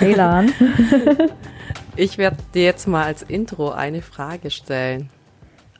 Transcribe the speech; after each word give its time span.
Hey 0.00 0.14
Lan. 0.14 0.50
ich 1.96 2.16
werde 2.16 2.38
dir 2.54 2.62
jetzt 2.62 2.88
mal 2.88 3.04
als 3.04 3.20
Intro 3.20 3.70
eine 3.70 4.00
Frage 4.00 4.50
stellen. 4.50 5.10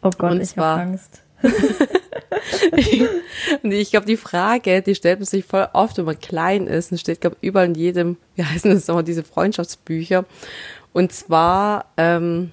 Oh 0.03 0.11
Gott, 0.11 0.33
Und 0.33 0.43
ich 0.43 0.59
habe 0.59 0.83
Angst. 0.83 1.23
und 3.63 3.73
ich 3.73 3.91
glaube, 3.91 4.05
die 4.05 4.19
Frage, 4.19 4.83
die 4.83 4.95
stellt 4.95 5.21
man 5.21 5.27
sich 5.27 5.47
voll 5.47 5.67
oft, 5.73 5.97
wenn 5.97 6.05
man 6.05 6.21
klein 6.21 6.67
ist. 6.67 6.93
Und 6.93 6.99
steht, 6.99 7.23
glaube 7.23 7.39
überall 7.41 7.69
in 7.69 7.75
jedem, 7.75 8.19
wie 8.35 8.45
heißen 8.45 8.71
das 8.71 8.91
immer, 8.91 9.03
diese 9.03 9.25
Freundschaftsbücher. 9.25 10.27
Und 10.93 11.13
zwar, 11.13 11.87
ähm, 11.97 12.53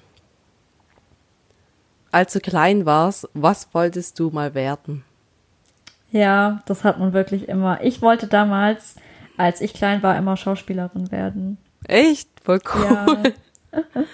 als 2.10 2.32
du 2.32 2.40
klein 2.40 2.86
warst, 2.86 3.28
was 3.34 3.68
wolltest 3.74 4.18
du 4.18 4.30
mal 4.30 4.54
werden? 4.54 5.04
Ja, 6.12 6.62
das 6.64 6.82
hat 6.84 6.98
man 6.98 7.12
wirklich 7.12 7.46
immer. 7.46 7.82
Ich 7.82 8.00
wollte 8.00 8.26
damals, 8.26 8.96
als 9.38 9.60
ich 9.60 9.72
klein 9.72 10.02
war, 10.02 10.16
immer 10.16 10.36
Schauspielerin 10.36 11.10
werden. 11.10 11.58
Echt? 11.84 12.28
Voll 12.44 12.60
cool. 12.74 13.32
Ja. 13.72 13.82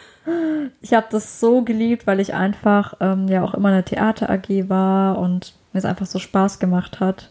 Ich 0.80 0.94
habe 0.94 1.06
das 1.10 1.38
so 1.38 1.62
geliebt, 1.62 2.06
weil 2.06 2.18
ich 2.18 2.32
einfach 2.32 2.94
ähm, 3.00 3.28
ja 3.28 3.44
auch 3.44 3.52
immer 3.52 3.68
eine 3.68 3.84
Theater 3.84 4.30
AG 4.30 4.70
war 4.70 5.18
und 5.18 5.54
mir 5.72 5.78
es 5.78 5.84
einfach 5.84 6.06
so 6.06 6.18
Spaß 6.18 6.58
gemacht 6.58 6.98
hat. 6.98 7.30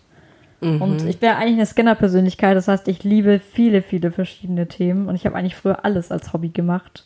Mhm. 0.62 0.82
Und 0.82 1.06
ich 1.08 1.20
bin 1.20 1.30
ja 1.30 1.38
eigentlich 1.38 1.56
eine 1.56 1.66
Scanner-Persönlichkeit, 1.66 2.56
das 2.56 2.68
heißt, 2.68 2.88
ich 2.88 3.04
liebe 3.04 3.40
viele, 3.40 3.82
viele 3.82 4.12
verschiedene 4.12 4.68
Themen 4.68 5.08
und 5.08 5.16
ich 5.16 5.26
habe 5.26 5.36
eigentlich 5.36 5.56
früher 5.56 5.84
alles 5.84 6.12
als 6.12 6.34
Hobby 6.34 6.50
gemacht. 6.50 7.06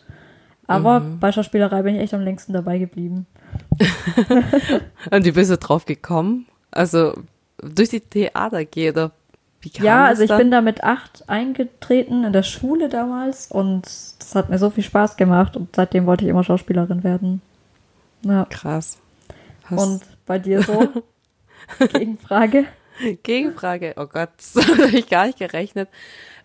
Aber 0.68 1.00
mhm. 1.00 1.20
bei 1.20 1.32
Schauspielerei 1.32 1.82
bin 1.84 1.96
ich 1.96 2.02
echt 2.02 2.14
am 2.14 2.22
längsten 2.22 2.52
dabei 2.52 2.78
geblieben. 2.78 3.26
und 5.12 5.26
wie 5.26 5.32
bist 5.32 5.50
du 5.50 5.58
drauf 5.58 5.86
gekommen? 5.86 6.48
Also 6.72 7.14
durch 7.62 7.90
die 7.90 8.02
Theater 8.02 8.58
AG 8.58 8.90
oder 8.90 9.12
wie 9.62 9.70
kam 9.70 9.86
Ja, 9.86 10.06
also 10.06 10.24
ich 10.24 10.30
dann? 10.30 10.38
bin 10.38 10.52
da 10.52 10.62
mit 10.62 10.84
acht 10.84 11.28
eingetreten 11.30 12.24
in 12.24 12.34
der 12.34 12.44
Schule 12.44 12.90
damals 12.90 13.52
und 13.52 13.84
das 14.20 14.36
hat 14.36 14.50
mir 14.50 14.60
so 14.60 14.70
viel 14.70 14.84
Spaß 14.84 15.18
gemacht 15.18 15.56
und 15.56 15.76
seitdem 15.76 16.06
wollte 16.06 16.26
ich 16.26 16.30
immer 16.30 16.44
Schauspielerin 16.44 17.04
werden. 17.04 17.42
Ja. 18.24 18.46
Krass. 18.50 19.00
Hast 19.66 19.84
und 19.84 20.02
bei 20.26 20.40
dir 20.40 20.62
so? 20.64 20.90
Gegenfrage? 21.94 22.66
Gegenfrage, 23.24 23.94
oh 23.98 24.06
Gott, 24.08 24.30
das 24.54 24.68
habe 24.68 24.98
ich 24.98 25.10
gar 25.10 25.28
nicht 25.28 25.40
gerechnet. 25.40 25.90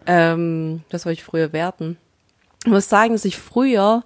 Ähm, 0.06 0.82
das 0.88 1.06
wollte 1.06 1.20
ich 1.20 1.24
früher 1.24 1.52
werden. 1.52 1.96
Ich 2.64 2.70
muss 2.70 2.88
sagen, 2.88 3.12
dass 3.12 3.24
ich 3.24 3.38
früher 3.38 4.04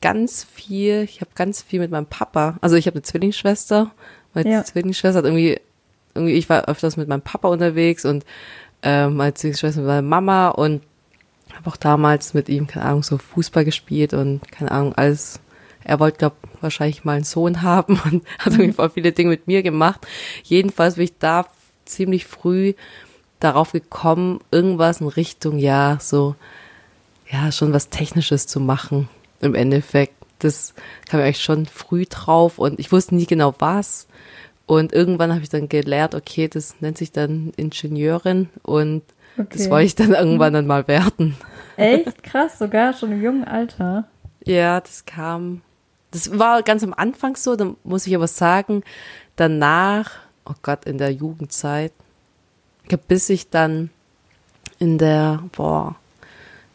ganz 0.00 0.44
viel, 0.44 1.02
ich 1.02 1.20
habe 1.20 1.30
ganz 1.34 1.62
viel 1.62 1.80
mit 1.80 1.90
meinem 1.90 2.06
Papa, 2.06 2.56
also 2.60 2.76
ich 2.76 2.86
habe 2.86 2.96
eine 2.96 3.02
Zwillingsschwester, 3.02 3.90
meine 4.32 4.50
ja. 4.50 4.64
Zwillingsschwester 4.64 5.18
hat 5.18 5.24
irgendwie 5.24 5.60
irgendwie, 6.14 6.34
ich 6.34 6.48
war 6.48 6.68
öfters 6.68 6.96
mit 6.96 7.08
meinem 7.08 7.22
Papa 7.22 7.48
unterwegs 7.48 8.04
und 8.04 8.24
ähm, 8.82 9.16
meine 9.16 9.34
Zwillingsschwester 9.34 9.80
mit 9.80 9.88
meiner 9.88 10.02
Mama 10.02 10.48
und 10.48 10.82
habe 11.54 11.70
auch 11.70 11.76
damals 11.76 12.34
mit 12.34 12.48
ihm, 12.48 12.66
keine 12.66 12.86
Ahnung, 12.86 13.02
so 13.02 13.18
Fußball 13.18 13.64
gespielt 13.64 14.14
und 14.14 14.40
keine 14.50 14.70
Ahnung, 14.70 14.94
alles. 14.94 15.40
Er 15.82 15.98
wollte, 15.98 16.18
glaube 16.18 16.36
wahrscheinlich 16.60 17.04
mal 17.04 17.16
einen 17.16 17.24
Sohn 17.24 17.62
haben 17.62 18.00
und 18.04 18.24
hat 18.38 18.52
irgendwie 18.52 18.72
voll 18.72 18.90
viele 18.90 19.12
Dinge 19.12 19.30
mit 19.30 19.46
mir 19.46 19.62
gemacht. 19.62 20.06
Jedenfalls 20.42 20.96
bin 20.96 21.04
ich 21.04 21.18
da 21.18 21.46
ziemlich 21.84 22.26
früh 22.26 22.74
darauf 23.40 23.72
gekommen, 23.72 24.40
irgendwas 24.50 25.00
in 25.00 25.08
Richtung, 25.08 25.58
ja, 25.58 25.98
so, 26.00 26.36
ja, 27.30 27.50
schon 27.52 27.72
was 27.72 27.88
Technisches 27.88 28.46
zu 28.46 28.60
machen 28.60 29.08
im 29.40 29.54
Endeffekt. 29.54 30.14
Das 30.40 30.74
kam 31.08 31.20
ich 31.20 31.26
eigentlich 31.26 31.42
schon 31.42 31.66
früh 31.66 32.04
drauf 32.06 32.58
und 32.58 32.78
ich 32.78 32.92
wusste 32.92 33.14
nie 33.14 33.26
genau 33.26 33.54
was. 33.58 34.06
Und 34.70 34.92
irgendwann 34.92 35.32
habe 35.32 35.42
ich 35.42 35.48
dann 35.48 35.68
gelernt, 35.68 36.14
okay, 36.14 36.46
das 36.46 36.80
nennt 36.80 36.96
sich 36.96 37.10
dann 37.10 37.52
Ingenieurin 37.56 38.50
und 38.62 39.02
okay. 39.36 39.48
das 39.50 39.68
wollte 39.68 39.86
ich 39.86 39.94
dann 39.96 40.12
irgendwann 40.12 40.52
dann 40.52 40.68
mal 40.68 40.86
werden. 40.86 41.36
Echt 41.76 42.22
krass, 42.22 42.60
sogar 42.60 42.92
schon 42.92 43.10
im 43.10 43.20
jungen 43.20 43.42
Alter. 43.42 44.06
Ja, 44.44 44.80
das 44.80 45.06
kam. 45.06 45.62
Das 46.12 46.38
war 46.38 46.62
ganz 46.62 46.84
am 46.84 46.94
Anfang 46.94 47.34
so, 47.34 47.56
da 47.56 47.74
muss 47.82 48.06
ich 48.06 48.14
aber 48.14 48.28
sagen, 48.28 48.84
danach, 49.34 50.12
oh 50.44 50.54
Gott, 50.62 50.84
in 50.84 50.98
der 50.98 51.10
Jugendzeit, 51.10 51.92
bis 53.08 53.28
ich 53.28 53.50
dann 53.50 53.90
in 54.78 54.98
der, 54.98 55.42
boah, 55.50 55.96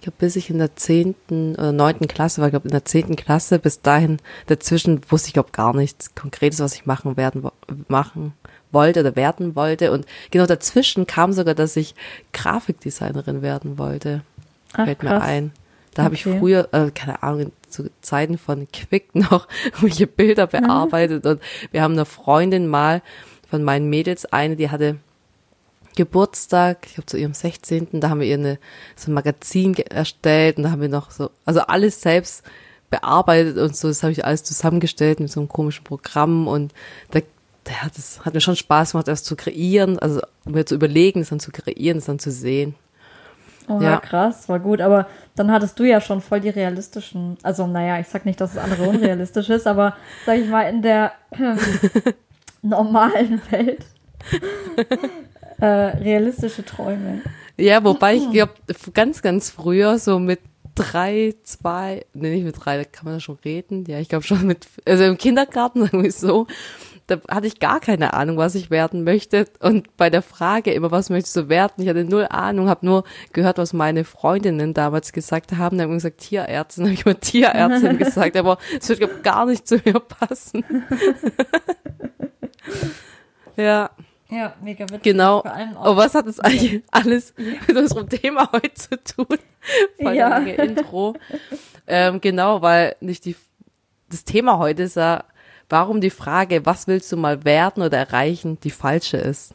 glaube, 0.05 0.17
bis 0.19 0.35
ich 0.35 0.49
in 0.49 0.59
der 0.59 0.75
zehnten 0.75 1.55
oder 1.55 1.71
neunten 1.71 2.07
Klasse 2.07 2.41
war, 2.41 2.49
glaube 2.49 2.67
in 2.67 2.71
der 2.71 2.85
zehnten 2.85 3.15
Klasse, 3.15 3.59
bis 3.59 3.81
dahin 3.81 4.17
dazwischen 4.45 5.01
wusste 5.09 5.27
ich, 5.27 5.33
glaube 5.33 5.49
gar 5.51 5.75
nichts 5.75 6.13
Konkretes, 6.15 6.59
was 6.59 6.75
ich 6.75 6.85
machen 6.85 7.17
werden, 7.17 7.49
machen 7.87 8.33
wollte 8.71 8.99
oder 8.99 9.15
werden 9.15 9.55
wollte. 9.55 9.91
Und 9.91 10.05
genau 10.31 10.45
dazwischen 10.45 11.07
kam 11.07 11.33
sogar, 11.33 11.55
dass 11.55 11.75
ich 11.75 11.95
Grafikdesignerin 12.33 13.41
werden 13.41 13.77
wollte. 13.77 14.21
Ach, 14.73 14.85
Fällt 14.85 14.99
krass. 14.99 15.19
mir 15.19 15.21
ein. 15.21 15.51
Da 15.93 16.01
okay. 16.01 16.05
habe 16.05 16.15
ich 16.15 16.23
früher, 16.23 16.69
äh, 16.71 16.91
keine 16.91 17.23
Ahnung, 17.23 17.51
zu 17.67 17.89
Zeiten 18.01 18.37
von 18.37 18.67
Quick 18.71 19.15
noch 19.15 19.47
welche 19.81 20.07
Bilder 20.07 20.45
bearbeitet 20.45 21.25
und 21.25 21.41
wir 21.71 21.81
haben 21.81 21.93
eine 21.93 22.05
Freundin 22.05 22.67
mal 22.67 23.01
von 23.49 23.63
meinen 23.63 23.89
Mädels, 23.89 24.25
eine, 24.25 24.55
die 24.55 24.69
hatte 24.69 24.97
Geburtstag, 25.95 26.85
ich 26.85 26.93
glaube 26.95 27.07
zu 27.07 27.17
ihrem 27.17 27.33
16., 27.33 27.99
da 27.99 28.09
haben 28.09 28.19
wir 28.19 28.27
ihr 28.27 28.35
eine, 28.35 28.59
so 28.95 29.11
ein 29.11 29.13
Magazin 29.13 29.75
erstellt 29.75 30.57
und 30.57 30.63
da 30.63 30.71
haben 30.71 30.81
wir 30.81 30.89
noch 30.89 31.11
so, 31.11 31.31
also 31.45 31.61
alles 31.61 32.01
selbst 32.01 32.43
bearbeitet 32.89 33.57
und 33.57 33.75
so, 33.75 33.87
das 33.87 34.03
habe 34.03 34.11
ich 34.11 34.25
alles 34.25 34.43
zusammengestellt 34.43 35.19
mit 35.19 35.31
so 35.31 35.39
einem 35.39 35.49
komischen 35.49 35.83
Programm 35.83 36.47
und 36.47 36.73
da, 37.11 37.19
ja, 37.19 37.89
das 37.95 38.23
hat 38.25 38.33
mir 38.33 38.41
schon 38.41 38.55
Spaß 38.55 38.91
gemacht, 38.91 39.07
das 39.07 39.23
zu 39.23 39.35
kreieren, 39.35 39.99
also 39.99 40.21
mir 40.45 40.65
zu 40.65 40.75
überlegen, 40.75 41.21
das 41.21 41.29
dann 41.29 41.39
zu 41.39 41.51
kreieren, 41.51 41.97
das 41.97 42.05
dann 42.05 42.19
zu 42.19 42.31
sehen. 42.31 42.75
Oh, 43.67 43.81
ja. 43.81 43.97
krass, 43.97 44.47
war 44.47 44.59
gut. 44.59 44.79
Aber 44.81 45.07
dann 45.35 45.51
hattest 45.51 45.79
du 45.79 45.83
ja 45.83 45.99
schon 45.99 46.21
voll 46.21 46.39
die 46.39 46.49
realistischen, 46.49 47.37
also 47.41 47.65
naja, 47.65 47.99
ich 47.99 48.07
sag 48.07 48.25
nicht, 48.25 48.39
dass 48.39 48.53
das 48.53 48.63
andere 48.63 48.83
unrealistisch 48.87 49.49
ist, 49.49 49.65
aber 49.65 49.95
sag 50.25 50.37
ich 50.37 50.47
mal, 50.47 50.69
in 50.69 50.81
der 50.81 51.13
normalen 52.61 53.41
Welt 53.49 53.85
äh, 55.59 55.65
realistische 55.65 56.65
Träume. 56.65 57.21
Ja, 57.57 57.83
wobei 57.83 58.15
ich 58.15 58.31
glaube, 58.31 58.53
ganz, 58.93 59.21
ganz 59.21 59.49
früher, 59.49 59.97
so 59.97 60.19
mit 60.19 60.39
drei, 60.75 61.33
zwei, 61.43 62.05
nee, 62.13 62.35
nicht 62.35 62.43
mit 62.43 62.55
drei, 62.59 62.77
da 62.77 62.83
kann 62.83 63.05
man 63.05 63.15
da 63.15 63.19
schon 63.19 63.39
reden. 63.45 63.85
Ja, 63.87 63.99
ich 63.99 64.09
glaube 64.09 64.25
schon 64.25 64.45
mit, 64.45 64.67
also 64.85 65.05
im 65.05 65.17
Kindergarten, 65.17 65.81
sagen 65.85 66.03
wir 66.03 66.11
so, 66.11 66.47
da 67.07 67.19
hatte 67.29 67.47
ich 67.47 67.59
gar 67.59 67.79
keine 67.79 68.13
Ahnung, 68.13 68.37
was 68.37 68.55
ich 68.55 68.71
werden 68.71 69.03
möchte. 69.03 69.45
Und 69.59 69.95
bei 69.95 70.09
der 70.09 70.21
Frage 70.21 70.73
immer, 70.73 70.91
was 70.91 71.09
möchtest 71.09 71.35
du 71.35 71.49
werden? 71.49 71.83
Ich 71.83 71.87
hatte 71.87 72.03
null 72.03 72.27
Ahnung, 72.29 72.67
habe 72.67 72.85
nur 72.85 73.03
gehört, 73.31 73.57
was 73.57 73.73
meine 73.73 74.03
Freundinnen 74.03 74.73
damals 74.73 75.13
gesagt 75.13 75.53
haben. 75.53 75.77
Dann 75.77 75.87
haben 75.87 75.95
gesagt, 75.95 76.19
Tierärztin, 76.19 76.85
habe 76.85 76.93
ich 76.93 77.05
immer 77.05 77.19
Tierärztin 77.19 77.97
gesagt, 77.97 78.35
aber 78.35 78.57
es 78.79 78.89
wird 78.89 78.99
glaub, 78.99 79.23
gar 79.23 79.45
nicht 79.45 79.67
zu 79.67 79.79
mir 79.85 79.99
passen. 79.99 80.65
ja. 83.55 83.91
Ja, 84.29 84.53
mega 84.61 84.85
witzig. 84.85 85.03
Genau. 85.03 85.41
Vor 85.41 85.53
allem 85.53 85.77
auch 85.77 85.93
oh, 85.93 85.97
was 85.97 86.15
hat 86.15 86.27
das 86.27 86.39
eigentlich 86.39 86.83
alles 86.91 87.33
mit 87.37 87.77
unserem 87.77 88.09
Thema 88.09 88.49
heute 88.51 88.73
zu 88.73 89.03
tun? 89.03 89.37
Voll 90.01 90.15
ja. 90.15 90.29
lange 90.29 90.53
Intro. 90.53 91.15
ähm, 91.87 92.21
genau, 92.21 92.61
weil 92.61 92.95
nicht 93.01 93.25
die, 93.25 93.35
das 94.09 94.23
Thema 94.23 94.57
heute 94.57 94.83
ist 94.83 94.95
ja, 94.95 95.23
warum 95.69 96.01
die 96.01 96.09
Frage, 96.09 96.65
was 96.65 96.87
willst 96.87 97.11
du 97.11 97.17
mal 97.17 97.43
werden 97.43 97.83
oder 97.83 97.97
erreichen, 97.97 98.59
die 98.63 98.71
falsche 98.71 99.17
ist. 99.17 99.53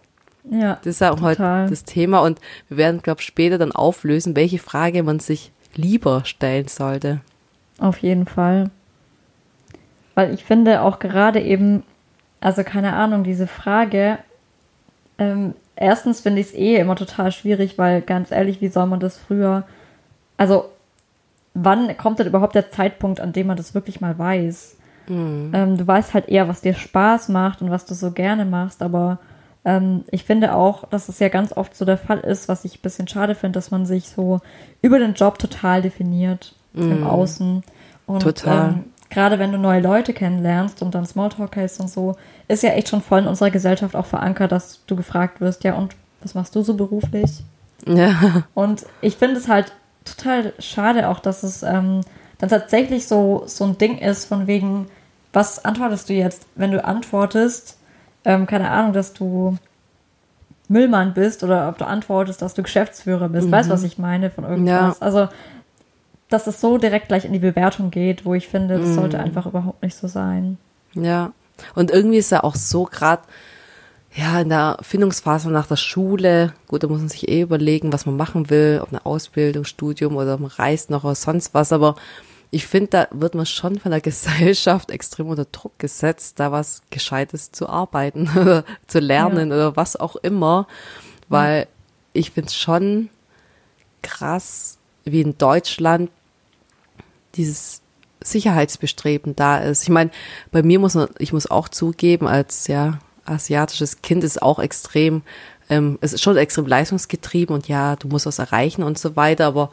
Ja. 0.50 0.77
Das 0.77 0.87
ist 0.87 1.00
ja 1.00 1.11
total. 1.11 1.65
heute 1.65 1.71
das 1.71 1.85
Thema 1.85 2.21
und 2.21 2.41
wir 2.69 2.77
werden, 2.77 3.03
glaube 3.03 3.21
ich, 3.21 3.27
später 3.27 3.59
dann 3.59 3.73
auflösen, 3.73 4.37
welche 4.37 4.59
Frage 4.59 5.03
man 5.03 5.19
sich 5.19 5.53
lieber 5.75 6.25
stellen 6.25 6.69
sollte. 6.69 7.21
Auf 7.79 7.99
jeden 7.99 8.27
Fall. 8.27 8.71
Weil 10.15 10.35
ich 10.35 10.45
finde 10.45 10.83
auch 10.83 10.99
gerade 10.99 11.41
eben, 11.41 11.83
also 12.41 12.65
keine 12.65 12.95
Ahnung, 12.95 13.23
diese 13.23 13.47
Frage, 13.47 14.19
ähm, 15.21 15.55
erstens 15.77 16.21
finde 16.21 16.41
ich 16.41 16.49
es 16.49 16.55
eh 16.55 16.77
immer 16.77 16.97
total 16.97 17.31
schwierig, 17.31 17.79
weil 17.79 18.01
ganz 18.01 18.33
ehrlich, 18.33 18.61
wie 18.61 18.69
soll 18.69 18.87
man 18.87 18.99
das 18.99 19.19
früher, 19.19 19.65
also 20.37 20.65
wann 21.55 21.97
kommt 21.97 22.19
denn 22.19 22.27
überhaupt 22.27 22.55
der 22.55 22.71
Zeitpunkt, 22.71 23.21
an 23.21 23.33
dem 23.33 23.47
man 23.47 23.57
das 23.57 23.75
wirklich 23.75 24.01
mal 24.01 24.19
weiß? 24.19 24.77
Mhm. 25.09 25.53
Ähm, 25.55 25.77
du 25.77 25.87
weißt 25.87 26.15
halt 26.15 26.29
eher, 26.29 26.49
was 26.49 26.63
dir 26.63 26.75
Spaß 26.75 27.29
macht 27.29 27.63
und 27.63 27.71
was 27.71 27.85
du 27.85 27.95
so 27.95 28.11
gerne 28.13 28.45
machst, 28.45 28.83
aber 28.83 29.19
ähm, 29.65 30.05
ich 30.11 30.25
finde 30.25 30.55
auch, 30.55 30.89
dass 30.89 31.09
es 31.09 31.19
ja 31.19 31.29
ganz 31.29 31.55
oft 31.55 31.77
so 31.77 31.85
der 31.85 31.99
Fall 31.99 32.21
ist, 32.21 32.49
was 32.49 32.65
ich 32.65 32.79
ein 32.79 32.83
bisschen 32.83 33.07
schade 33.07 33.35
finde, 33.35 33.59
dass 33.59 33.71
man 33.71 33.85
sich 33.85 34.09
so 34.09 34.41
über 34.81 34.99
den 34.99 35.15
Job 35.15 35.39
total 35.39 35.83
definiert. 35.83 36.55
mm. 36.73 36.93
im 36.93 37.07
Außen. 37.07 37.63
Und 38.07 38.23
Total. 38.23 38.71
Ähm, 38.71 38.85
gerade 39.11 39.39
wenn 39.39 39.53
du 39.53 39.59
neue 39.59 39.81
Leute 39.81 40.12
kennenlernst 40.12 40.83
und 40.83 40.95
dann 40.95 41.05
Smalltalk 41.05 41.57
hältst 41.57 41.81
und 41.81 41.91
so, 41.91 42.17
ist 42.49 42.62
ja 42.62 42.71
echt 42.71 42.89
schon 42.89 43.03
voll 43.03 43.21
in 43.21 43.27
unserer 43.27 43.51
Gesellschaft 43.51 43.97
auch 43.97 44.07
verankert, 44.07 44.53
dass 44.53 44.85
du 44.87 44.97
gefragt 44.97 45.41
wirst, 45.41 45.65
ja, 45.65 45.75
und 45.75 45.95
was 46.23 46.35
machst 46.35 46.55
du 46.55 46.62
so 46.62 46.75
beruflich? 46.75 47.43
Ja. 47.87 48.45
Und 48.55 48.87
ich 49.01 49.17
finde 49.17 49.37
es 49.37 49.49
halt 49.49 49.73
total 50.05 50.53
schade 50.59 51.09
auch, 51.09 51.19
dass 51.19 51.43
es 51.43 51.62
ähm, 51.62 52.03
dann 52.39 52.49
tatsächlich 52.49 53.07
so, 53.07 53.43
so 53.47 53.65
ein 53.65 53.79
Ding 53.79 53.99
ist, 53.99 54.27
von 54.27 54.47
wegen, 54.47 54.87
was 55.33 55.65
antwortest 55.65 56.09
du 56.09 56.12
jetzt? 56.12 56.47
Wenn 56.55 56.73
du 56.73 56.85
antwortest, 56.85 57.79
ähm, 58.25 58.47
keine 58.47 58.71
Ahnung, 58.71 58.93
dass 58.93 59.12
du 59.12 59.57
Müllmann 60.69 61.15
bist 61.15 61.43
oder 61.43 61.69
ob 61.69 61.79
du 61.79 61.87
antwortest, 61.87 62.43
dass 62.43 62.55
du 62.55 62.62
Geschäftsführer 62.62 63.29
bist. 63.29 63.49
Mhm. 63.49 63.53
Weißt 63.53 63.69
du, 63.69 63.75
was 63.75 63.83
ich 63.83 63.99
meine 63.99 64.31
von 64.31 64.45
irgendwas? 64.45 64.99
Ja. 64.99 65.05
Also, 65.05 65.29
dass 66.31 66.47
es 66.47 66.61
so 66.61 66.79
direkt 66.79 67.09
gleich 67.09 67.25
in 67.25 67.32
die 67.32 67.38
Bewertung 67.38 67.91
geht, 67.91 68.25
wo 68.25 68.35
ich 68.35 68.49
finde, 68.49 68.79
das 68.79 68.94
sollte 68.94 69.19
einfach 69.19 69.47
überhaupt 69.47 69.82
nicht 69.82 69.97
so 69.97 70.06
sein. 70.06 70.59
Ja. 70.94 71.32
Und 71.75 71.91
irgendwie 71.91 72.19
ist 72.19 72.31
ja 72.31 72.43
auch 72.43 72.55
so 72.55 72.85
gerade, 72.85 73.23
ja, 74.15 74.41
in 74.41 74.49
der 74.49 74.79
Findungsphase 74.81 75.50
nach 75.50 75.67
der 75.67 75.77
Schule, 75.77 76.53
gut, 76.69 76.82
da 76.82 76.88
muss 76.88 77.00
man 77.00 77.09
sich 77.09 77.29
eh 77.29 77.43
überlegen, 77.43 77.93
was 77.93 78.06
man 78.06 78.17
machen 78.17 78.50
will, 78.50 78.81
ob 78.82 78.88
eine 78.88 79.05
Ausbildung, 79.05 79.65
Studium 79.65 80.17
oder 80.17 80.38
man 80.38 80.50
reist 80.50 80.91
noch 80.91 81.05
oder 81.05 81.15
sonst 81.15 81.55
was, 81.55 81.73
aber 81.73 81.97
ich 82.50 82.67
finde, 82.67 82.88
da 82.91 83.09
wird 83.12 83.35
man 83.35 83.47
schon 83.47 83.79
von 83.79 83.93
der 83.93 84.00
Gesellschaft 84.00 84.91
extrem 84.91 85.29
unter 85.29 85.44
Druck 85.44 85.79
gesetzt, 85.79 86.41
da 86.41 86.50
was 86.53 86.83
Gescheites 86.91 87.53
zu 87.53 87.69
arbeiten 87.69 88.29
oder 88.37 88.65
zu 88.87 88.99
lernen 88.99 89.50
ja. 89.50 89.56
oder 89.56 89.76
was 89.76 89.97
auch 89.97 90.17
immer, 90.17 90.67
weil 91.29 91.69
ich 92.12 92.33
finde 92.33 92.49
es 92.49 92.56
schon 92.56 93.09
krass, 94.03 94.79
wie 95.05 95.21
in 95.21 95.38
Deutschland 95.38 96.11
dieses 97.37 97.82
Sicherheitsbestreben 98.23 99.35
da 99.37 99.59
ist. 99.59 99.82
Ich 99.82 99.88
meine, 99.88 100.11
bei 100.50 100.62
mir 100.62 100.79
muss 100.79 100.94
man, 100.94 101.09
ich 101.19 101.32
muss 101.32 101.50
auch 101.50 101.69
zugeben, 101.69 102.27
als 102.27 102.67
ja 102.67 102.99
asiatisches 103.25 104.03
Kind 104.03 104.25
ist 104.25 104.43
auch 104.43 104.59
extrem, 104.59 105.23
ähm, 105.69 105.99
es 106.00 106.12
ist 106.12 106.23
schon 106.23 106.37
extrem 106.37 106.67
leistungsgetrieben 106.67 107.55
und 107.55 107.69
ja, 107.69 107.97
du 107.97 108.09
musst 108.09 108.27
was 108.27 108.38
erreichen 108.38 108.82
und 108.82 108.99
so 108.99 109.17
weiter, 109.17 109.47
aber 109.47 109.71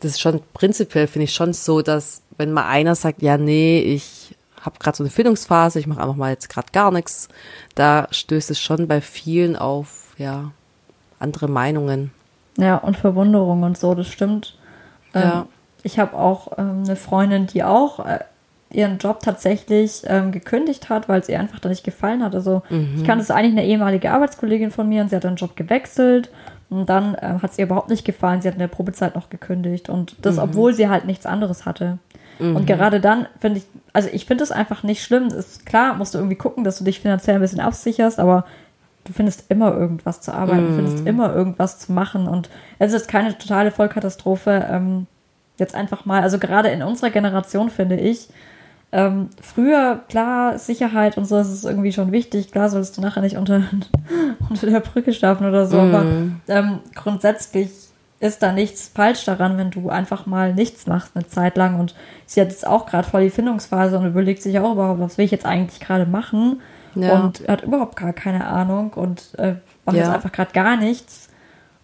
das 0.00 0.12
ist 0.12 0.20
schon 0.20 0.40
prinzipiell, 0.54 1.06
finde 1.06 1.24
ich 1.24 1.34
schon 1.34 1.52
so, 1.52 1.82
dass 1.82 2.22
wenn 2.36 2.52
mal 2.52 2.66
einer 2.66 2.94
sagt, 2.94 3.22
ja, 3.22 3.36
nee, 3.36 3.80
ich 3.80 4.34
habe 4.60 4.78
gerade 4.78 4.96
so 4.96 5.02
eine 5.02 5.10
Findungsphase, 5.10 5.78
ich 5.78 5.86
mache 5.86 6.00
einfach 6.00 6.16
mal 6.16 6.30
jetzt 6.30 6.48
gerade 6.48 6.68
gar 6.72 6.90
nichts, 6.90 7.28
da 7.74 8.06
stößt 8.10 8.50
es 8.50 8.60
schon 8.60 8.86
bei 8.88 9.00
vielen 9.00 9.56
auf, 9.56 10.14
ja, 10.18 10.52
andere 11.18 11.48
Meinungen. 11.48 12.12
Ja, 12.56 12.76
und 12.76 12.96
Verwunderung 12.96 13.62
und 13.62 13.78
so, 13.78 13.94
das 13.94 14.08
stimmt. 14.08 14.58
Ja. 15.14 15.40
Ähm, 15.40 15.48
ich 15.82 15.98
habe 15.98 16.16
auch 16.16 16.58
ähm, 16.58 16.82
eine 16.84 16.96
Freundin, 16.96 17.46
die 17.46 17.64
auch 17.64 18.04
äh, 18.04 18.20
ihren 18.72 18.98
Job 18.98 19.20
tatsächlich 19.20 20.02
ähm, 20.06 20.30
gekündigt 20.32 20.88
hat, 20.88 21.08
weil 21.08 21.20
es 21.20 21.28
ihr 21.28 21.40
einfach 21.40 21.58
da 21.58 21.68
nicht 21.68 21.84
gefallen 21.84 22.22
hat. 22.22 22.34
Also 22.34 22.62
mhm. 22.70 22.94
ich 22.96 23.04
kannte 23.04 23.22
es 23.22 23.30
eigentlich 23.30 23.52
eine 23.52 23.66
ehemalige 23.66 24.12
Arbeitskollegin 24.12 24.70
von 24.70 24.88
mir 24.88 25.02
und 25.02 25.10
sie 25.10 25.16
hat 25.16 25.24
den 25.24 25.36
Job 25.36 25.56
gewechselt 25.56 26.30
und 26.70 26.88
dann 26.88 27.16
äh, 27.16 27.38
hat 27.42 27.50
es 27.50 27.58
ihr 27.58 27.64
überhaupt 27.64 27.90
nicht 27.90 28.04
gefallen. 28.04 28.40
Sie 28.40 28.48
hat 28.48 28.54
in 28.54 28.60
der 28.60 28.68
Probezeit 28.68 29.16
noch 29.16 29.28
gekündigt. 29.28 29.88
Und 29.88 30.16
das, 30.22 30.36
mhm. 30.36 30.42
obwohl 30.42 30.72
sie 30.72 30.88
halt 30.88 31.04
nichts 31.04 31.26
anderes 31.26 31.66
hatte. 31.66 31.98
Mhm. 32.38 32.56
Und 32.56 32.66
gerade 32.66 33.00
dann 33.00 33.26
finde 33.40 33.58
ich, 33.58 33.64
also 33.92 34.08
ich 34.12 34.24
finde 34.24 34.44
es 34.44 34.52
einfach 34.52 34.84
nicht 34.84 35.02
schlimm. 35.02 35.26
Ist 35.28 35.66
klar, 35.66 35.94
musst 35.94 36.14
du 36.14 36.18
irgendwie 36.18 36.36
gucken, 36.36 36.62
dass 36.62 36.78
du 36.78 36.84
dich 36.84 37.00
finanziell 37.00 37.36
ein 37.36 37.42
bisschen 37.42 37.60
absicherst, 37.60 38.20
aber 38.20 38.44
du 39.04 39.12
findest 39.12 39.50
immer 39.50 39.74
irgendwas 39.74 40.20
zu 40.20 40.32
arbeiten, 40.32 40.68
du 40.68 40.74
findest 40.74 41.00
mhm. 41.00 41.06
immer 41.08 41.34
irgendwas 41.34 41.80
zu 41.80 41.92
machen. 41.92 42.28
Und 42.28 42.48
es 42.78 42.92
ist 42.92 43.08
keine 43.08 43.36
totale 43.36 43.72
Vollkatastrophe. 43.72 44.68
Ähm, 44.70 45.08
jetzt 45.60 45.74
einfach 45.74 46.04
mal, 46.04 46.22
also 46.22 46.38
gerade 46.38 46.68
in 46.70 46.82
unserer 46.82 47.10
Generation 47.10 47.70
finde 47.70 47.96
ich, 47.96 48.28
ähm, 48.92 49.30
früher, 49.40 50.00
klar, 50.08 50.58
Sicherheit 50.58 51.16
und 51.16 51.24
so, 51.24 51.36
das 51.36 51.50
ist 51.52 51.64
irgendwie 51.64 51.92
schon 51.92 52.10
wichtig. 52.10 52.50
Klar 52.50 52.68
sollst 52.68 52.96
du 52.96 53.00
nachher 53.00 53.20
nicht 53.20 53.36
unter, 53.36 53.62
unter 54.50 54.66
der 54.66 54.80
Brücke 54.80 55.12
schlafen 55.12 55.46
oder 55.46 55.66
so, 55.66 55.76
mm. 55.76 55.94
aber 55.94 56.06
ähm, 56.48 56.78
grundsätzlich 56.96 57.70
ist 58.18 58.42
da 58.42 58.52
nichts 58.52 58.90
falsch 58.94 59.24
daran, 59.24 59.56
wenn 59.56 59.70
du 59.70 59.88
einfach 59.88 60.26
mal 60.26 60.52
nichts 60.52 60.86
machst 60.86 61.12
eine 61.14 61.26
Zeit 61.26 61.56
lang. 61.56 61.80
Und 61.80 61.94
sie 62.26 62.40
hat 62.40 62.50
jetzt 62.50 62.66
auch 62.66 62.84
gerade 62.84 63.08
voll 63.08 63.22
die 63.22 63.30
Findungsphase 63.30 63.98
und 63.98 64.06
überlegt 64.06 64.42
sich 64.42 64.58
auch 64.58 64.72
überhaupt, 64.72 65.00
was 65.00 65.16
will 65.16 65.24
ich 65.24 65.30
jetzt 65.30 65.46
eigentlich 65.46 65.80
gerade 65.80 66.04
machen? 66.04 66.60
Ja. 66.94 67.20
Und 67.20 67.48
hat 67.48 67.62
überhaupt 67.62 67.96
gar 67.96 68.12
keine 68.12 68.46
Ahnung 68.46 68.92
und 68.92 69.30
äh, 69.38 69.54
macht 69.86 69.96
ja. 69.96 70.02
jetzt 70.02 70.12
einfach 70.12 70.32
gerade 70.32 70.52
gar 70.52 70.76
nichts. 70.76 71.29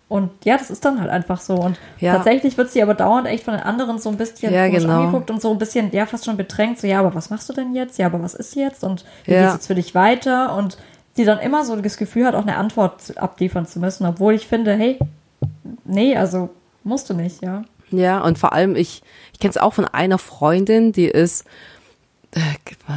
Und 0.08 0.30
ja, 0.44 0.56
das 0.56 0.70
ist 0.70 0.84
dann 0.84 1.00
halt 1.00 1.10
einfach 1.10 1.40
so. 1.40 1.54
Und 1.54 1.78
ja. 1.98 2.14
tatsächlich 2.14 2.56
wird 2.56 2.70
sie 2.70 2.82
aber 2.82 2.94
dauernd 2.94 3.26
echt 3.26 3.44
von 3.44 3.54
den 3.54 3.62
anderen 3.62 3.98
so 3.98 4.08
ein 4.08 4.16
bisschen 4.16 4.52
ja, 4.52 4.68
genau. 4.68 5.00
angeguckt 5.00 5.30
und 5.30 5.42
so 5.42 5.50
ein 5.50 5.58
bisschen, 5.58 5.90
ja, 5.92 6.06
fast 6.06 6.24
schon 6.24 6.36
bedrängt. 6.36 6.78
So, 6.78 6.86
ja, 6.86 7.00
aber 7.00 7.14
was 7.14 7.30
machst 7.30 7.48
du 7.48 7.52
denn 7.52 7.74
jetzt? 7.74 7.98
Ja, 7.98 8.06
aber 8.06 8.22
was 8.22 8.34
ist 8.34 8.54
jetzt? 8.54 8.84
Und 8.84 9.04
wie 9.24 9.32
ja. 9.32 9.42
geht's 9.42 9.54
jetzt 9.54 9.66
für 9.66 9.74
dich 9.74 9.94
weiter? 9.94 10.54
Und 10.56 10.78
die 11.16 11.24
dann 11.24 11.40
immer 11.40 11.64
so 11.64 11.74
das 11.76 11.96
Gefühl 11.96 12.26
hat, 12.26 12.34
auch 12.34 12.42
eine 12.42 12.56
Antwort 12.56 13.16
abliefern 13.16 13.66
zu 13.66 13.80
müssen. 13.80 14.06
Obwohl 14.06 14.34
ich 14.34 14.46
finde, 14.46 14.74
hey, 14.74 14.98
nee, 15.84 16.16
also 16.16 16.50
musst 16.84 17.10
du 17.10 17.14
nicht, 17.14 17.42
ja. 17.42 17.64
Ja, 17.90 18.20
und 18.20 18.38
vor 18.38 18.52
allem, 18.52 18.76
ich, 18.76 19.02
ich 19.32 19.38
kenne 19.38 19.50
es 19.50 19.58
auch 19.58 19.72
von 19.72 19.86
einer 19.86 20.18
Freundin, 20.18 20.92
die 20.92 21.06
ist, 21.06 21.44
äh, 22.32 22.40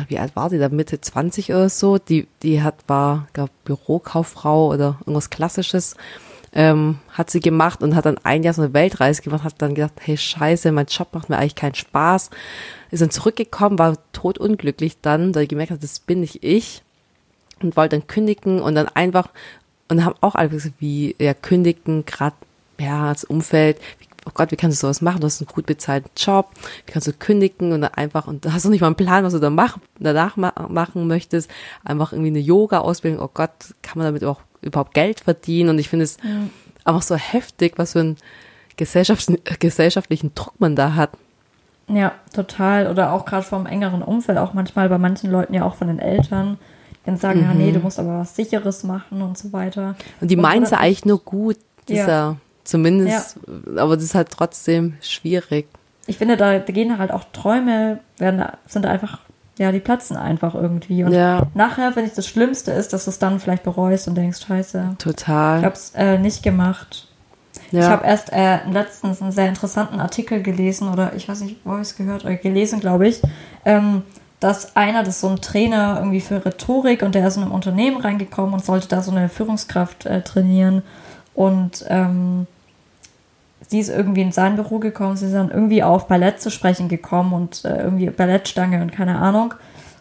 wie 0.08 0.20
alt 0.20 0.36
war 0.36 0.50
die 0.50 0.58
da, 0.58 0.70
Mitte 0.70 1.00
20 1.00 1.52
oder 1.52 1.70
so, 1.70 1.98
die, 1.98 2.28
die 2.44 2.62
hat, 2.62 2.76
war, 2.88 3.28
glaube 3.34 3.52
Bürokauffrau 3.66 4.70
oder 4.70 4.98
irgendwas 5.02 5.30
Klassisches 5.30 5.96
ähm, 6.54 7.00
hat 7.12 7.30
sie 7.30 7.40
gemacht 7.40 7.84
und 7.84 7.96
hat 7.96 8.06
dann 8.06 8.18
ein 8.24 8.44
Jahr 8.44 8.54
so 8.54 8.62
eine 8.62 8.74
Weltreise 8.74 9.22
gemacht, 9.22 9.44
hat 9.44 9.62
dann 9.62 9.76
gedacht, 9.76 9.94
hey 10.02 10.18
scheiße, 10.18 10.72
mein 10.72 10.88
Job 10.88 11.10
macht 11.14 11.30
mir 11.30 11.38
eigentlich 11.38 11.56
keinen 11.56 11.76
Spaß. 11.76 12.30
Ist 12.92 13.02
dann 13.02 13.12
zurückgekommen, 13.12 13.80
war 13.80 13.98
totunglücklich 14.14 14.98
dann, 15.02 15.34
da 15.34 15.46
gemerkt 15.46 15.72
hat, 15.72 15.84
das 15.84 16.00
bin 16.00 16.22
nicht 16.22 16.44
ich 16.44 16.82
und 17.62 17.78
wollte 17.78 17.98
dann 17.98 18.08
kündigen 18.08 18.62
und 18.62 18.76
dann 18.76 18.88
einfach 18.88 19.30
und 19.90 20.06
haben 20.06 20.16
auch 20.22 20.36
alle 20.36 20.50
gesagt, 20.50 20.76
wie 20.80 21.16
ja 21.20 21.34
kündigen, 21.34 22.06
gerade 22.06 22.36
ja 22.80 23.12
das 23.12 23.24
Umfeld, 23.24 23.80
wie, 24.00 24.08
oh 24.26 24.32
Gott, 24.34 24.52
wie 24.52 24.56
kannst 24.56 24.78
du 24.78 24.88
sowas 24.88 25.02
machen? 25.02 25.22
Du 25.22 25.26
hast 25.26 25.42
einen 25.42 25.48
gut 25.48 25.66
bezahlten 25.66 26.10
Job, 26.16 26.50
wie 26.86 26.92
kannst 26.92 27.08
du 27.08 27.14
kündigen 27.14 27.74
und 27.74 27.82
dann 27.82 27.94
einfach 27.94 28.28
und 28.28 28.52
hast 28.52 28.66
du 28.66 28.70
nicht 28.70 28.82
mal 28.82 28.88
einen 28.88 28.96
Plan, 28.96 29.24
was 29.24 29.34
du 29.34 29.40
da 29.40 29.50
mach, 29.50 29.78
danach 30.00 30.38
ma 30.38 30.54
machen 30.70 31.08
möchtest, 31.08 31.50
einfach 31.84 32.14
irgendwie 32.14 32.30
eine 32.30 32.40
Yoga-Ausbildung, 32.40 33.22
oh 33.22 33.30
Gott, 33.34 33.52
kann 33.82 33.98
man 33.98 34.06
damit 34.06 34.24
auch 34.24 34.42
überhaupt 34.62 34.94
Geld 34.94 35.22
verdienen. 35.22 35.70
Und 35.70 35.80
ich 35.80 35.90
finde 35.90 36.04
es 36.06 36.18
ja. 36.24 36.30
einfach 36.86 37.02
so 37.02 37.16
heftig, 37.16 37.74
was 37.78 37.94
für 37.94 38.00
einen 38.00 38.18
gesellschaftlichen 38.78 40.34
Druck 40.36 40.60
man 40.60 40.76
da 40.76 40.96
hat. 40.96 41.12
Ja, 41.88 42.14
total. 42.34 42.88
Oder 42.88 43.14
auch 43.14 43.26
gerade 43.26 43.44
vom 43.44 43.66
engeren 43.66 44.02
Umfeld, 44.02 44.38
auch 44.38 44.54
manchmal 44.54 44.90
bei 44.90 44.98
manchen 44.98 45.32
Leuten 45.32 45.54
ja 45.54 45.64
auch 45.64 45.76
von 45.76 45.88
den 45.88 46.00
Eltern, 46.00 46.58
die 47.02 47.06
dann 47.08 47.18
sagen, 47.18 47.40
mhm. 47.40 47.46
ja, 47.46 47.54
nee, 47.54 47.72
du 47.72 47.80
musst 47.80 48.00
aber 48.00 48.20
was 48.20 48.36
Sicheres 48.36 48.84
machen 48.84 49.22
und 49.22 49.38
so 49.38 49.52
weiter. 49.52 49.96
Und 50.22 50.30
die 50.30 50.36
meinen 50.36 50.64
es 50.64 50.70
ja 50.70 50.78
eigentlich 50.78 51.06
nur 51.06 51.20
gut, 51.20 51.58
dieser, 51.88 52.08
ja. 52.08 52.36
zumindest, 52.64 53.38
ja. 53.48 53.82
aber 53.82 53.96
das 53.96 54.06
ist 54.06 54.16
halt 54.16 54.30
trotzdem 54.30 54.98
schwierig. 55.02 55.68
Ich 56.06 56.18
finde, 56.18 56.38
da, 56.38 56.60
da 56.60 56.74
gehen 56.74 56.98
halt 56.98 57.12
auch 57.12 57.24
Träume, 57.34 58.00
werden, 58.18 58.44
sind 58.68 58.86
einfach 58.86 59.20
ja, 59.60 59.74
die 59.74 59.80
platzen 59.80 60.16
einfach 60.16 60.56
irgendwie. 60.56 61.04
Und 61.04 61.12
ja. 61.12 61.48
nachher, 61.54 61.96
wenn 61.96 62.06
ich 62.06 62.14
das 62.14 62.26
Schlimmste 62.26 62.72
ist, 62.72 62.94
dass 62.94 63.06
du 63.06 63.12
es 63.12 63.20
dann 63.20 63.42
vielleicht 63.42 63.64
bereust 63.64 64.08
und 64.08 64.16
denkst, 64.16 64.40
scheiße. 64.48 64.96
Total. 64.98 65.60
Ich 65.60 65.66
hab's 65.66 65.92
äh, 65.96 66.18
nicht 66.18 66.44
gemacht. 66.44 67.08
Ja. 67.72 67.82
Ich 67.82 67.88
habe 67.88 68.06
erst 68.08 68.32
äh, 68.32 68.60
letztens 68.72 69.22
einen 69.22 69.34
sehr 69.34 69.50
interessanten 69.50 70.00
Artikel 70.00 70.42
gelesen 70.42 70.88
oder 70.88 71.14
ich 71.14 71.28
weiß 71.28 71.42
nicht, 71.42 71.58
wo 71.66 71.76
ich 71.76 71.82
es 71.82 71.98
gehört 71.98 72.24
oder 72.24 72.36
gelesen, 72.36 72.80
glaube 72.80 73.08
ich, 73.08 73.22
ähm, 73.66 74.04
dass 74.40 74.78
einer, 74.78 75.04
das 75.04 75.16
ist 75.16 75.22
so 75.22 75.28
ein 75.28 75.42
Trainer 75.42 75.98
irgendwie 75.98 76.22
für 76.22 76.44
Rhetorik 76.46 77.04
und 77.04 77.14
der 77.14 77.28
ist 77.28 77.36
in 77.36 77.44
einem 77.44 77.52
Unternehmen 77.52 77.98
reingekommen 77.98 78.54
und 78.54 78.64
sollte 78.64 78.88
da 78.88 79.02
so 79.02 79.12
eine 79.12 79.28
Führungskraft 79.28 80.06
äh, 80.06 80.22
trainieren 80.22 80.84
und 81.36 81.86
ähm, 81.90 82.48
sie 83.68 83.80
ist 83.80 83.90
irgendwie 83.90 84.22
in 84.22 84.32
sein 84.32 84.56
Büro 84.56 84.80
gekommen, 84.80 85.18
sie 85.18 85.28
ist 85.28 85.36
dann 85.36 85.52
irgendwie 85.52 85.84
auf 85.84 86.08
Ballett 86.08 86.42
zu 86.42 86.50
sprechen 86.50 86.88
gekommen 86.88 87.34
und 87.34 87.66
äh, 87.66 87.84
irgendwie 87.84 88.10
Ballettstange 88.10 88.82
und 88.82 88.92
keine 88.92 89.18
Ahnung. 89.18 89.54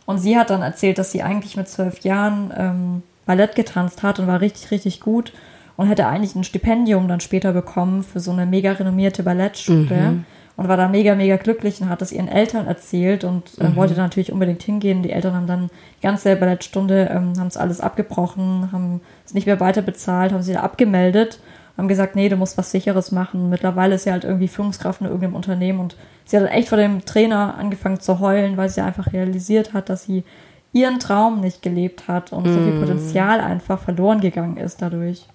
Und 0.06 0.18
sie 0.18 0.38
hat 0.38 0.50
dann 0.50 0.62
erzählt, 0.62 0.98
dass 0.98 1.12
sie 1.12 1.22
eigentlich 1.22 1.56
mit 1.56 1.68
zwölf 1.68 2.00
Jahren 2.00 2.52
ähm, 2.56 3.02
Ballett 3.26 3.54
getanzt 3.54 4.02
hat 4.02 4.18
und 4.18 4.26
war 4.26 4.40
richtig, 4.40 4.70
richtig 4.70 5.00
gut 5.00 5.32
und 5.76 5.88
hätte 5.88 6.06
eigentlich 6.06 6.34
ein 6.34 6.44
Stipendium 6.44 7.08
dann 7.08 7.20
später 7.20 7.52
bekommen 7.52 8.02
für 8.02 8.20
so 8.20 8.32
eine 8.32 8.46
mega 8.46 8.72
renommierte 8.72 9.22
Ballettschule. 9.22 9.96
Mhm. 9.96 10.24
Und 10.56 10.66
war 10.66 10.76
da 10.76 10.88
mega, 10.88 11.14
mega 11.14 11.36
glücklich 11.36 11.80
und 11.80 11.88
hat 11.88 12.00
das 12.00 12.10
ihren 12.10 12.26
Eltern 12.26 12.66
erzählt 12.66 13.22
und 13.22 13.58
äh, 13.60 13.68
mhm. 13.68 13.76
wollte 13.76 13.94
da 13.94 14.02
natürlich 14.02 14.32
unbedingt 14.32 14.60
hingehen. 14.60 15.04
Die 15.04 15.12
Eltern 15.12 15.34
haben 15.34 15.46
dann 15.46 15.70
die 15.98 16.02
ganze 16.02 16.34
Ballettstunde, 16.34 17.08
ähm, 17.12 17.38
haben 17.38 17.46
es 17.46 17.56
alles 17.56 17.80
abgebrochen, 17.80 18.70
haben 18.72 19.00
es 19.24 19.34
nicht 19.34 19.46
mehr 19.46 19.60
weiter 19.60 19.82
bezahlt, 19.82 20.32
haben 20.32 20.42
sie 20.42 20.54
da 20.54 20.60
abgemeldet 20.60 21.38
haben 21.78 21.88
gesagt, 21.88 22.16
nee, 22.16 22.28
du 22.28 22.36
musst 22.36 22.58
was 22.58 22.72
Sicheres 22.72 23.12
machen. 23.12 23.48
Mittlerweile 23.48 23.94
ist 23.94 24.04
sie 24.04 24.10
halt 24.10 24.24
irgendwie 24.24 24.48
Führungskraft 24.48 25.00
in 25.00 25.06
irgendeinem 25.06 25.36
Unternehmen 25.36 25.78
und 25.78 25.96
sie 26.24 26.36
hat 26.36 26.50
echt 26.50 26.68
vor 26.68 26.78
dem 26.78 27.04
Trainer 27.04 27.54
angefangen 27.56 28.00
zu 28.00 28.18
heulen, 28.18 28.56
weil 28.56 28.68
sie 28.68 28.80
einfach 28.80 29.12
realisiert 29.12 29.72
hat, 29.72 29.88
dass 29.88 30.02
sie 30.02 30.24
ihren 30.72 30.98
Traum 30.98 31.40
nicht 31.40 31.62
gelebt 31.62 32.08
hat 32.08 32.32
und 32.32 32.44
mm. 32.44 32.52
so 32.52 32.58
viel 32.58 32.74
mm. 32.74 32.80
Potenzial 32.80 33.40
einfach 33.40 33.78
verloren 33.78 34.20
gegangen 34.20 34.58
ist 34.58 34.82
dadurch. 34.82 35.26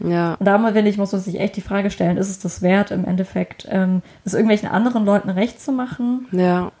Ja. 0.00 0.34
Und 0.34 0.46
da 0.46 0.58
finde 0.58 0.90
ich, 0.90 0.98
muss 0.98 1.12
man 1.12 1.20
sich 1.20 1.38
echt 1.40 1.56
die 1.56 1.62
Frage 1.62 1.90
stellen, 1.90 2.16
ist 2.16 2.28
es 2.28 2.40
das 2.40 2.62
wert, 2.62 2.90
im 2.90 3.04
Endeffekt, 3.04 3.66
ähm, 3.70 4.02
es 4.24 4.34
irgendwelchen 4.34 4.68
anderen 4.68 5.04
Leuten 5.04 5.30
recht 5.30 5.60
zu 5.60 5.72
machen, 5.72 6.26
Ja. 6.32 6.72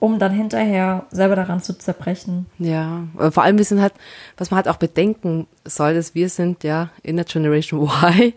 Um 0.00 0.18
dann 0.18 0.32
hinterher 0.32 1.04
selber 1.10 1.36
daran 1.36 1.60
zu 1.60 1.78
zerbrechen. 1.78 2.46
Ja, 2.58 3.04
Aber 3.14 3.30
vor 3.30 3.42
allem 3.42 3.58
wir 3.58 3.64
sind 3.64 3.80
halt, 3.80 3.92
was 4.36 4.50
man 4.50 4.56
halt 4.56 4.68
auch 4.68 4.78
bedenken 4.78 5.46
soll, 5.64 5.94
dass 5.94 6.14
wir 6.14 6.28
sind 6.28 6.64
ja 6.64 6.90
in 7.02 7.16
der 7.16 7.26
Generation 7.26 7.88
Y 8.02 8.32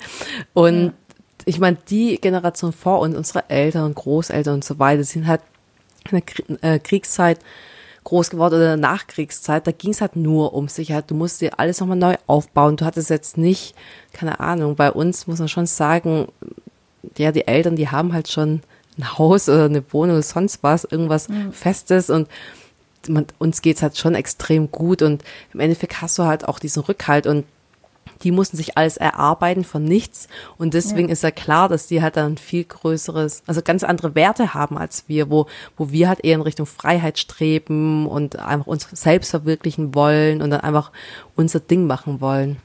und 0.53 0.93
ich 1.45 1.59
meine, 1.59 1.77
die 1.89 2.17
Generation 2.21 2.71
vor 2.71 2.99
uns, 2.99 3.15
unsere 3.15 3.49
Eltern 3.49 3.85
und 3.85 3.95
Großeltern 3.95 4.55
und 4.55 4.63
so 4.63 4.79
weiter, 4.79 5.03
sind 5.03 5.27
halt 5.27 5.41
in 6.11 6.21
der 6.61 6.73
äh, 6.73 6.79
Kriegszeit 6.79 7.39
groß 8.03 8.29
geworden 8.29 8.55
oder 8.55 8.73
in 8.73 8.81
der 8.81 8.89
Nachkriegszeit, 8.89 9.65
da 9.65 9.71
ging 9.71 9.91
es 9.91 10.01
halt 10.01 10.15
nur 10.15 10.53
um 10.53 10.67
Sicherheit. 10.67 11.09
Du 11.09 11.15
musst 11.15 11.41
dir 11.41 11.59
alles 11.59 11.79
nochmal 11.79 11.97
neu 11.97 12.15
aufbauen. 12.27 12.75
Du 12.75 12.85
hattest 12.85 13.09
jetzt 13.09 13.37
nicht, 13.37 13.75
keine 14.11 14.41
Ahnung, 14.41 14.75
bei 14.75 14.91
uns 14.91 15.27
muss 15.27 15.39
man 15.39 15.47
schon 15.47 15.65
sagen, 15.65 16.27
ja, 17.17 17.31
die 17.31 17.47
Eltern, 17.47 17.75
die 17.75 17.89
haben 17.89 18.13
halt 18.13 18.29
schon 18.29 18.61
ein 18.97 19.17
Haus 19.17 19.49
oder 19.49 19.65
eine 19.65 19.83
Wohnung 19.91 20.15
oder 20.15 20.23
sonst 20.23 20.63
was, 20.63 20.83
irgendwas 20.83 21.27
Festes 21.51 22.09
und 22.09 22.27
man, 23.07 23.25
uns 23.39 23.61
geht's 23.61 23.81
halt 23.81 23.97
schon 23.97 24.15
extrem 24.15 24.71
gut 24.71 25.01
und 25.01 25.23
im 25.53 25.59
Endeffekt 25.59 26.01
hast 26.01 26.17
du 26.17 26.23
halt 26.23 26.47
auch 26.47 26.59
diesen 26.59 26.83
Rückhalt 26.83 27.27
und 27.27 27.45
die 28.23 28.31
mussten 28.31 28.55
sich 28.55 28.77
alles 28.77 28.95
erarbeiten 28.97 29.65
von 29.65 29.83
nichts 29.83 30.27
und 30.57 30.73
deswegen 30.73 31.09
ist 31.09 31.23
ja 31.23 31.31
klar, 31.31 31.67
dass 31.67 31.87
die 31.87 32.01
halt 32.01 32.15
dann 32.15 32.37
viel 32.37 32.63
größeres, 32.63 33.43
also 33.47 33.61
ganz 33.61 33.83
andere 33.83 34.15
Werte 34.15 34.53
haben 34.53 34.77
als 34.77 35.05
wir, 35.07 35.29
wo, 35.29 35.47
wo 35.75 35.91
wir 35.91 36.07
halt 36.07 36.23
eher 36.23 36.35
in 36.35 36.41
Richtung 36.41 36.65
Freiheit 36.65 37.19
streben 37.19 38.07
und 38.07 38.37
einfach 38.37 38.67
uns 38.67 38.87
selbst 38.93 39.31
verwirklichen 39.31 39.93
wollen 39.93 40.41
und 40.41 40.51
dann 40.51 40.61
einfach 40.61 40.91
unser 41.35 41.59
Ding 41.59 41.85
machen 41.85 42.21
wollen. 42.21 42.57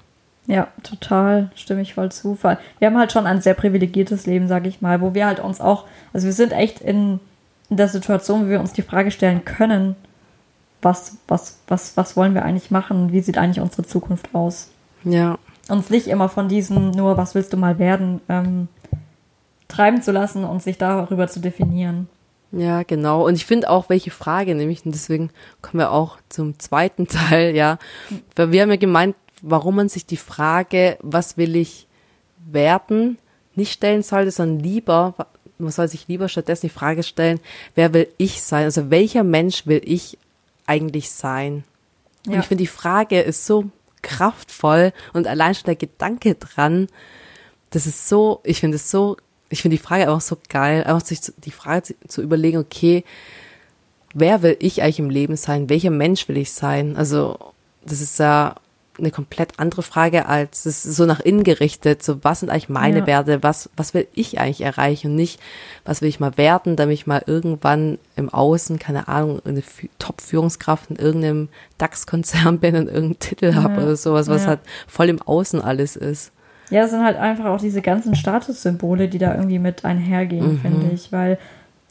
Ja, 0.49 0.69
total, 0.83 1.51
stimme 1.55 1.83
ich 1.83 1.93
voll 1.93 2.11
zu. 2.11 2.39
Wir 2.43 2.87
haben 2.87 2.99
halt 2.99 3.13
schon 3.13 3.27
ein 3.27 3.43
sehr 3.43 3.53
privilegiertes 3.53 4.25
Leben, 4.25 4.49
sage 4.49 4.67
ich 4.69 4.81
mal, 4.81 5.03
wo 5.03 5.13
wir 5.13 5.27
halt 5.27 5.41
uns 5.41 5.61
auch, 5.61 5.85
also 6.15 6.25
wir 6.25 6.33
sind 6.33 6.53
echt 6.53 6.81
in, 6.81 7.21
in 7.69 7.77
der 7.77 7.89
Situation, 7.89 8.47
wo 8.47 8.49
wir 8.49 8.59
uns 8.59 8.73
die 8.73 8.83
Frage 8.83 9.11
stellen 9.11 9.45
können, 9.45 9.95
was, 10.81 11.19
was, 11.29 11.59
was, 11.69 11.99
was 11.99 12.17
wollen 12.17 12.33
wir 12.33 12.47
eigentlich 12.47 12.71
machen? 12.71 13.13
Wie 13.13 13.21
sieht 13.21 13.37
eigentlich 13.37 13.61
unsere 13.61 13.83
Zukunft 13.83 14.35
aus? 14.35 14.71
Ja, 15.05 15.39
Uns 15.69 15.91
nicht 15.91 16.07
immer 16.07 16.31
von 16.31 16.49
diesem 16.49 16.93
nur, 16.93 17.19
was 17.19 17.35
willst 17.35 17.53
du 17.53 17.59
mal 17.59 17.79
werden, 17.79 18.23
ähm, 18.31 18.69
treiben 19.69 20.01
zu 20.01 20.13
lassen 20.13 20.45
und 20.45 20.63
sich 20.63 20.79
darüber 20.79 21.29
zu 21.29 21.41
definieren. 21.41 22.09
Ja, 22.53 22.85
genau. 22.85 23.27
Und 23.27 23.35
ich 23.35 23.45
finde 23.45 23.69
auch, 23.69 23.91
welche 23.91 24.11
Frage, 24.11 24.55
nämlich, 24.55 24.87
und 24.87 24.95
deswegen 24.95 25.29
kommen 25.61 25.81
wir 25.81 25.93
auch 25.93 26.17
zum 26.31 26.59
zweiten 26.59 27.07
Teil, 27.09 27.55
ja. 27.55 27.79
Weil 28.35 28.51
wir 28.51 28.63
haben 28.63 28.71
ja 28.71 28.77
gemeint, 28.77 29.15
warum 29.43 29.77
man 29.77 29.89
sich 29.89 30.07
die 30.07 30.17
Frage, 30.17 30.99
was 31.01 31.37
will 31.37 31.57
ich 31.57 31.87
werden, 32.47 33.19
nicht 33.55 33.73
stellen 33.73 34.03
sollte, 34.03 34.31
sondern 34.31 34.61
lieber, 34.61 35.15
man 35.59 35.73
soll 35.73 35.89
sich 35.89 36.09
lieber 36.09 36.29
stattdessen 36.29 36.67
die 36.67 36.73
Frage 36.73 37.03
stellen, 37.03 37.41
wer 37.75 37.93
will 37.93 38.09
ich 38.17 38.43
sein? 38.43 38.65
Also 38.65 38.91
welcher 38.91 39.25
Mensch 39.25 39.67
will 39.67 39.83
ich 39.85 40.19
eigentlich 40.67 41.11
sein? 41.11 41.65
Und 42.27 42.35
Ja. 42.35 42.41
ich 42.41 42.47
finde, 42.47 42.63
die 42.63 42.69
Frage 42.69 43.21
ist 43.21 43.47
so 43.47 43.65
kraftvoll 44.03 44.93
und 45.13 45.27
allein 45.27 45.55
schon 45.55 45.65
der 45.67 45.77
Gedanke 45.77 46.37
dran, 46.37 46.89
das 47.71 47.87
ist 47.87 48.09
so, 48.09 48.41
ich 48.45 48.61
finde 48.61 48.77
es 48.77 48.91
so, 48.91 49.17
ich 49.51 49.63
finde 49.63 49.77
die 49.77 49.83
Frage 49.83 50.05
einfach 50.05 50.21
so 50.21 50.37
geil, 50.49 50.85
einfach 50.85 51.05
sich 51.05 51.21
die 51.39 51.51
Frage 51.51 51.83
zu, 51.83 51.95
zu 52.07 52.23
überlegen, 52.23 52.59
okay, 52.59 53.05
wer 54.15 54.43
will 54.43 54.57
ich 54.61 54.83
eigentlich 54.83 54.99
im 55.01 55.11
Leben 55.11 55.37
sein? 55.37 55.69
Welcher 55.69 55.91
Mensch 55.91 56.29
will 56.29 56.37
ich 56.37 56.53
sein? 56.53 56.97
Also, 56.97 57.39
das 57.85 58.01
ist 58.01 58.19
ja 58.19 58.55
eine 58.99 59.11
komplett 59.11 59.59
andere 59.59 59.83
Frage 59.83 60.27
als, 60.27 60.67
ist 60.67 60.83
so 60.83 61.07
nach 61.07 61.21
innen 61.21 61.45
gerichtet, 61.45 62.03
so 62.03 62.23
was 62.25 62.41
sind 62.41 62.51
eigentlich 62.51 62.69
meine 62.69 63.01
Ja. 63.01 63.07
Werte, 63.07 63.43
was, 63.43 63.71
was 63.77 63.95
will 63.95 64.07
ich 64.15 64.41
eigentlich 64.41 64.61
erreichen 64.63 65.09
und 65.13 65.17
nicht, 65.17 65.41
was 65.85 66.01
will 66.03 66.09
ich 66.09 66.21
mal 66.21 66.37
werden, 66.37 66.77
damit 66.77 66.95
ich 66.95 67.07
mal 67.07 67.23
irgendwann 67.27 67.99
im 68.17 68.29
Außen, 68.29 68.79
keine 68.79 69.09
Ahnung, 69.09 69.41
eine 69.45 69.61
Fü- 69.61 69.89
Top-Führungskraft 69.99 70.91
in 70.91 70.97
irgendeinem 70.97 71.49
DAX-Konzern 71.79 72.59
bin 72.59 72.75
und 72.77 72.87
irgendeinen 72.89 73.19
Titel 73.19 73.55
habe 73.55 73.75
Ja. 73.81 73.83
oder 73.87 73.97
sowas, 73.97 74.29
was 74.29 74.43
Ja. 74.43 74.49
halt 74.49 74.61
voll 74.87 75.09
im 75.09 75.23
Außen 75.23 75.61
alles 75.63 75.97
ist. 75.97 76.33
Ja, 76.71 76.83
es 76.83 76.91
sind 76.91 77.03
halt 77.03 77.17
einfach 77.17 77.47
auch 77.47 77.61
diese 77.61 77.81
ganzen 77.81 78.15
Statussymbole, 78.15 79.09
die 79.09 79.19
da 79.19 79.35
irgendwie 79.35 79.59
mit 79.59 79.85
einhergehen, 79.87 80.61
finde 80.61 80.91
ich. 80.93 81.11
Weil, 81.13 81.39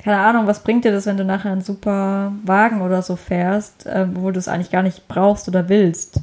keine 0.04 0.20
Ahnung, 0.20 0.46
was 0.46 0.62
bringt 0.62 0.86
dir 0.86 0.92
das, 0.92 1.08
wenn 1.08 1.18
du 1.18 1.26
nachher 1.26 1.52
einen 1.52 1.62
super 1.62 2.32
Wagen 2.46 2.82
oder 2.82 3.02
so 3.02 3.16
fährst, 3.16 3.88
äh, 3.88 4.06
wo 4.14 4.30
du 4.30 4.38
es 4.38 4.48
eigentlich 4.48 4.70
gar 4.70 4.84
nicht 4.84 5.08
brauchst 5.08 5.48
oder 5.48 5.68
willst? 5.70 6.20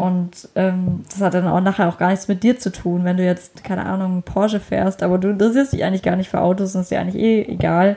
Und 0.00 0.48
ähm, 0.54 1.02
das 1.10 1.20
hat 1.20 1.34
dann 1.34 1.46
auch 1.46 1.60
nachher 1.60 1.88
auch 1.88 1.98
gar 1.98 2.10
nichts 2.10 2.28
mit 2.28 2.42
dir 2.42 2.58
zu 2.58 2.72
tun, 2.72 3.04
wenn 3.04 3.16
du 3.16 3.24
jetzt, 3.24 3.64
keine 3.64 3.84
Ahnung, 3.86 4.22
Porsche 4.22 4.60
fährst, 4.60 5.02
aber 5.02 5.18
du 5.18 5.28
interessierst 5.30 5.72
dich 5.72 5.84
eigentlich 5.84 6.02
gar 6.02 6.16
nicht 6.16 6.30
für 6.30 6.40
Autos 6.40 6.74
und 6.74 6.82
ist 6.82 6.90
dir 6.90 7.00
eigentlich 7.00 7.22
eh 7.22 7.42
egal, 7.42 7.96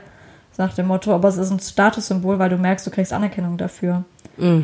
nach 0.58 0.74
dem 0.74 0.88
Motto, 0.88 1.14
aber 1.14 1.28
es 1.28 1.38
ist 1.38 1.52
ein 1.52 1.60
Statussymbol, 1.60 2.40
weil 2.40 2.50
du 2.50 2.58
merkst, 2.58 2.88
du 2.88 2.92
kriegst 2.92 3.12
Anerkennung 3.12 3.58
dafür. 3.58 4.06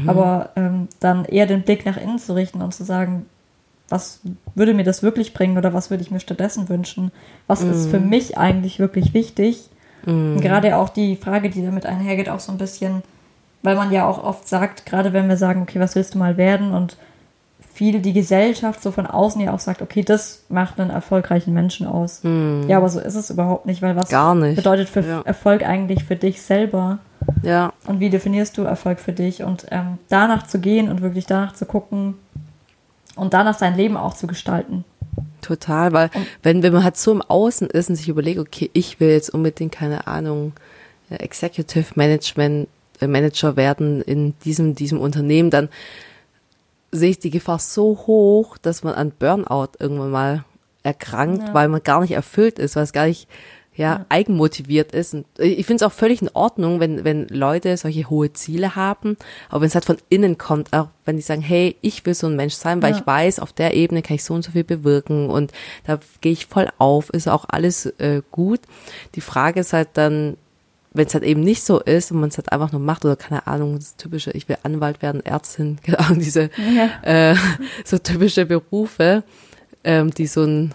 Aber 0.07 0.49
ähm, 0.55 0.87
dann 0.99 1.25
eher 1.25 1.45
den 1.45 1.63
Blick 1.63 1.85
nach 1.85 1.97
innen 1.97 2.19
zu 2.19 2.33
richten 2.33 2.61
und 2.61 2.73
zu 2.73 2.83
sagen, 2.83 3.25
was 3.89 4.21
würde 4.55 4.73
mir 4.73 4.85
das 4.85 5.03
wirklich 5.03 5.33
bringen 5.33 5.57
oder 5.57 5.73
was 5.73 5.89
würde 5.89 6.01
ich 6.01 6.11
mir 6.11 6.21
stattdessen 6.21 6.69
wünschen? 6.69 7.11
Was 7.47 7.61
ist 7.61 7.89
für 7.89 7.99
mich 7.99 8.37
eigentlich 8.37 8.79
wirklich 8.79 9.13
wichtig? 9.13 9.69
Und 10.35 10.41
gerade 10.41 10.77
auch 10.77 10.89
die 10.89 11.15
Frage, 11.17 11.49
die 11.49 11.63
damit 11.63 11.85
einhergeht, 11.85 12.29
auch 12.29 12.39
so 12.39 12.51
ein 12.53 12.57
bisschen, 12.57 13.03
weil 13.63 13.75
man 13.75 13.91
ja 13.91 14.07
auch 14.07 14.23
oft 14.23 14.47
sagt, 14.47 14.85
gerade 14.85 15.13
wenn 15.13 15.29
wir 15.29 15.37
sagen, 15.37 15.61
okay, 15.61 15.79
was 15.79 15.95
willst 15.95 16.13
du 16.15 16.17
mal 16.17 16.37
werden? 16.37 16.73
Und 16.73 16.97
viel 17.73 17.99
die 18.01 18.13
Gesellschaft 18.13 18.81
so 18.83 18.91
von 18.91 19.05
außen 19.07 19.39
ja 19.41 19.53
auch 19.53 19.59
sagt, 19.59 19.81
okay, 19.81 20.03
das 20.03 20.43
macht 20.49 20.79
einen 20.79 20.89
erfolgreichen 20.89 21.53
Menschen 21.53 21.87
aus. 21.87 22.21
Ja, 22.67 22.77
aber 22.77 22.89
so 22.89 22.99
ist 22.99 23.15
es 23.15 23.29
überhaupt 23.29 23.65
nicht, 23.65 23.81
weil 23.81 23.95
was 23.95 24.09
nicht. 24.35 24.55
bedeutet 24.55 24.89
für 24.89 25.01
Ja. 25.01 25.21
Erfolg 25.21 25.63
eigentlich 25.63 26.03
für 26.03 26.15
dich 26.15 26.41
selber? 26.41 26.99
Ja, 27.43 27.71
Und 27.87 27.99
wie 27.99 28.09
definierst 28.09 28.57
du 28.57 28.63
Erfolg 28.63 28.99
für 28.99 29.13
dich? 29.13 29.43
Und 29.43 29.65
ähm, 29.71 29.99
danach 30.09 30.47
zu 30.47 30.59
gehen 30.59 30.89
und 30.89 31.01
wirklich 31.01 31.25
danach 31.27 31.53
zu 31.53 31.65
gucken 31.65 32.15
und 33.15 33.33
danach 33.33 33.57
sein 33.57 33.75
Leben 33.75 33.95
auch 33.95 34.15
zu 34.15 34.27
gestalten. 34.27 34.83
Total, 35.41 35.91
weil 35.93 36.09
wenn, 36.43 36.61
wenn 36.63 36.73
man 36.73 36.83
halt 36.83 36.97
so 36.97 37.11
im 37.11 37.21
Außen 37.21 37.67
ist 37.69 37.89
und 37.89 37.95
sich 37.95 38.09
überlegt, 38.09 38.39
okay, 38.39 38.69
ich 38.73 38.99
will 38.99 39.09
jetzt 39.09 39.29
unbedingt, 39.29 39.71
keine 39.71 40.07
Ahnung, 40.07 40.53
äh, 41.09 41.15
Executive 41.15 41.87
Management 41.95 42.67
Manager 43.07 43.55
werden 43.55 44.01
in 44.01 44.33
diesem, 44.45 44.75
diesem 44.75 44.99
Unternehmen, 44.99 45.49
dann 45.49 45.69
sehe 46.91 47.11
ich 47.11 47.19
die 47.19 47.29
Gefahr 47.29 47.59
so 47.59 48.03
hoch, 48.07 48.57
dass 48.57 48.83
man 48.83 48.93
an 48.95 49.11
Burnout 49.17 49.69
irgendwann 49.79 50.11
mal 50.11 50.45
erkrankt, 50.83 51.47
Ja. 51.47 51.53
weil 51.53 51.67
man 51.69 51.83
gar 51.83 52.01
nicht 52.01 52.11
erfüllt 52.11 52.59
ist, 52.59 52.75
weil 52.75 52.83
es 52.83 52.93
gar 52.93 53.05
nicht 53.07 53.27
ja, 53.73 54.05
eigenmotiviert 54.09 54.91
ist. 54.91 55.13
Und 55.13 55.25
ich 55.39 55.65
finde 55.65 55.85
es 55.85 55.89
auch 55.89 55.93
völlig 55.95 56.21
in 56.21 56.29
Ordnung, 56.33 56.81
wenn, 56.81 57.05
wenn 57.05 57.27
Leute 57.29 57.77
solche 57.77 58.09
hohe 58.09 58.33
Ziele 58.33 58.75
haben, 58.75 59.15
aber 59.49 59.61
wenn 59.61 59.69
es 59.69 59.75
halt 59.75 59.85
von 59.85 59.95
innen 60.09 60.37
kommt, 60.37 60.73
auch 60.73 60.89
wenn 61.05 61.15
die 61.15 61.21
sagen, 61.21 61.41
hey, 61.41 61.77
ich 61.81 62.05
will 62.05 62.13
so 62.13 62.27
ein 62.27 62.35
Mensch 62.35 62.53
sein, 62.55 62.81
weil 62.81 62.91
Ja. 62.91 62.97
ich 62.99 63.07
weiß, 63.07 63.39
auf 63.39 63.53
der 63.53 63.73
Ebene 63.73 64.01
kann 64.01 64.15
ich 64.15 64.25
so 64.25 64.33
und 64.33 64.43
so 64.43 64.51
viel 64.51 64.65
bewirken 64.65 65.29
und 65.29 65.53
da 65.85 65.99
gehe 66.19 66.33
ich 66.33 66.47
voll 66.47 66.67
auf, 66.79 67.09
ist 67.11 67.29
auch 67.29 67.45
alles 67.47 67.85
äh, 67.85 68.21
gut. 68.31 68.59
Die 69.15 69.21
Frage 69.21 69.61
ist 69.61 69.71
halt 69.71 69.89
dann, 69.93 70.35
wenn 70.93 71.07
es 71.07 71.13
halt 71.13 71.23
eben 71.23 71.41
nicht 71.41 71.63
so 71.63 71.79
ist 71.79 72.11
und 72.11 72.19
man 72.19 72.29
es 72.29 72.37
halt 72.37 72.51
einfach 72.51 72.71
nur 72.71 72.81
macht 72.81 73.05
oder 73.05 73.15
keine 73.15 73.47
Ahnung, 73.47 73.75
das 73.75 73.95
typische, 73.95 74.31
ich 74.31 74.49
will 74.49 74.57
Anwalt 74.63 75.01
werden, 75.01 75.25
Ärztin, 75.25 75.79
Ahnung, 75.97 76.19
diese 76.19 76.49
Ja. 76.57 77.31
äh, 77.31 77.35
so 77.85 77.97
typische 77.97 78.45
Berufe, 78.45 79.23
ähm, 79.83 80.11
die 80.11 80.27
so 80.27 80.43
ein, 80.43 80.73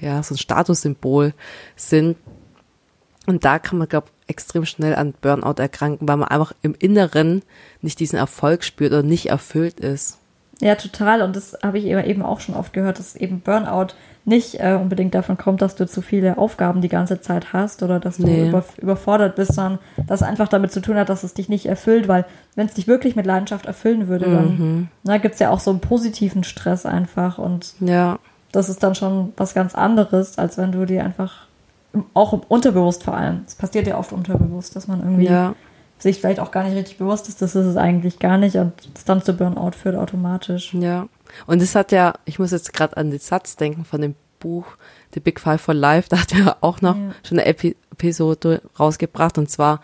ja, 0.00 0.22
so 0.22 0.34
ein 0.34 0.38
Statussymbol 0.38 1.32
sind. 1.76 2.16
Und 3.26 3.44
da 3.44 3.58
kann 3.58 3.78
man, 3.78 3.88
glaube 3.88 4.08
extrem 4.28 4.66
schnell 4.66 4.94
an 4.94 5.14
Burnout 5.20 5.60
erkranken, 5.60 6.08
weil 6.08 6.16
man 6.16 6.28
einfach 6.28 6.52
im 6.62 6.74
Inneren 6.78 7.42
nicht 7.80 8.00
diesen 8.00 8.18
Erfolg 8.18 8.64
spürt 8.64 8.92
oder 8.92 9.02
nicht 9.02 9.26
erfüllt 9.26 9.80
ist. 9.80 10.18
Ja, 10.60 10.74
total. 10.74 11.22
Und 11.22 11.36
das 11.36 11.56
habe 11.62 11.78
ich 11.78 11.84
eben 11.84 12.22
auch 12.22 12.40
schon 12.40 12.54
oft 12.54 12.72
gehört, 12.72 12.98
dass 12.98 13.14
eben 13.14 13.40
Burnout 13.40 13.94
nicht 14.26 14.60
äh, 14.60 14.74
unbedingt 14.80 15.14
davon 15.14 15.38
kommt, 15.38 15.62
dass 15.62 15.76
du 15.76 15.86
zu 15.86 16.02
viele 16.02 16.36
Aufgaben 16.36 16.80
die 16.80 16.88
ganze 16.88 17.20
Zeit 17.20 17.52
hast 17.52 17.82
oder 17.82 18.00
dass 18.00 18.16
du 18.18 18.24
Nee. 18.26 18.48
über, 18.48 18.64
überfordert 18.78 19.36
bist, 19.36 19.54
sondern 19.54 19.78
das 20.08 20.22
einfach 20.22 20.48
damit 20.48 20.72
zu 20.72 20.80
tun 20.82 20.96
hat, 20.96 21.08
dass 21.08 21.22
es 21.22 21.32
dich 21.32 21.48
nicht 21.48 21.66
erfüllt, 21.66 22.08
weil 22.08 22.24
wenn 22.56 22.66
es 22.66 22.74
dich 22.74 22.88
wirklich 22.88 23.14
mit 23.16 23.24
Leidenschaft 23.24 23.66
erfüllen 23.66 24.08
würde, 24.08 24.28
dann 24.30 24.88
na, 25.04 25.18
gibt's 25.18 25.38
ja 25.38 25.50
auch 25.50 25.60
so 25.60 25.70
einen 25.70 25.80
positiven 25.80 26.42
Stress 26.44 26.84
einfach 26.86 27.38
und 27.38 27.74
Ja, 27.80 28.18
das 28.52 28.68
ist 28.68 28.82
dann 28.82 28.94
schon 28.96 29.32
was 29.36 29.54
ganz 29.54 29.74
anderes, 29.74 30.38
als 30.38 30.58
wenn 30.58 30.72
du 30.72 30.84
dir 30.86 31.04
einfach 31.04 31.46
auch 32.12 32.32
unterbewusst 32.48 33.04
vor 33.04 33.16
allem. 33.16 33.42
Es 33.46 33.54
passiert 33.54 33.86
ja 33.86 33.96
oft 33.96 34.12
unterbewusst, 34.12 34.74
dass 34.76 34.88
man 34.88 35.00
irgendwie 35.00 35.24
ja, 35.26 35.54
sich 35.98 36.18
vielleicht 36.20 36.40
auch 36.40 36.50
gar 36.50 36.64
nicht 36.64 36.76
richtig 36.76 36.98
bewusst 36.98 37.28
ist, 37.28 37.40
das 37.42 37.54
ist 37.54 37.66
es 37.66 37.76
eigentlich 37.76 38.18
gar 38.18 38.36
nicht 38.38 38.56
und 38.56 38.72
es 38.94 39.04
dann 39.04 39.22
zu 39.22 39.32
Burnout 39.32 39.72
führt 39.72 39.96
automatisch. 39.96 40.74
ja. 40.74 41.08
Und 41.46 41.60
es 41.60 41.74
hat 41.74 41.90
ja, 41.92 42.14
ich 42.24 42.38
muss 42.38 42.52
jetzt 42.52 42.72
gerade 42.72 42.96
an 42.96 43.10
den 43.10 43.18
Satz 43.18 43.56
denken 43.56 43.84
von 43.84 44.00
dem 44.00 44.14
Buch 44.38 44.66
The 45.12 45.20
Big 45.20 45.40
Five 45.40 45.60
for 45.60 45.74
Life, 45.74 46.08
da 46.10 46.18
hat 46.20 46.32
er 46.34 46.58
auch 46.60 46.80
noch 46.80 46.96
Ja. 46.96 47.12
schon 47.26 47.38
eine 47.38 47.46
Epi 47.46 47.76
Episode 47.92 48.60
rausgebracht 48.78 49.38
und 49.38 49.50
zwar 49.50 49.80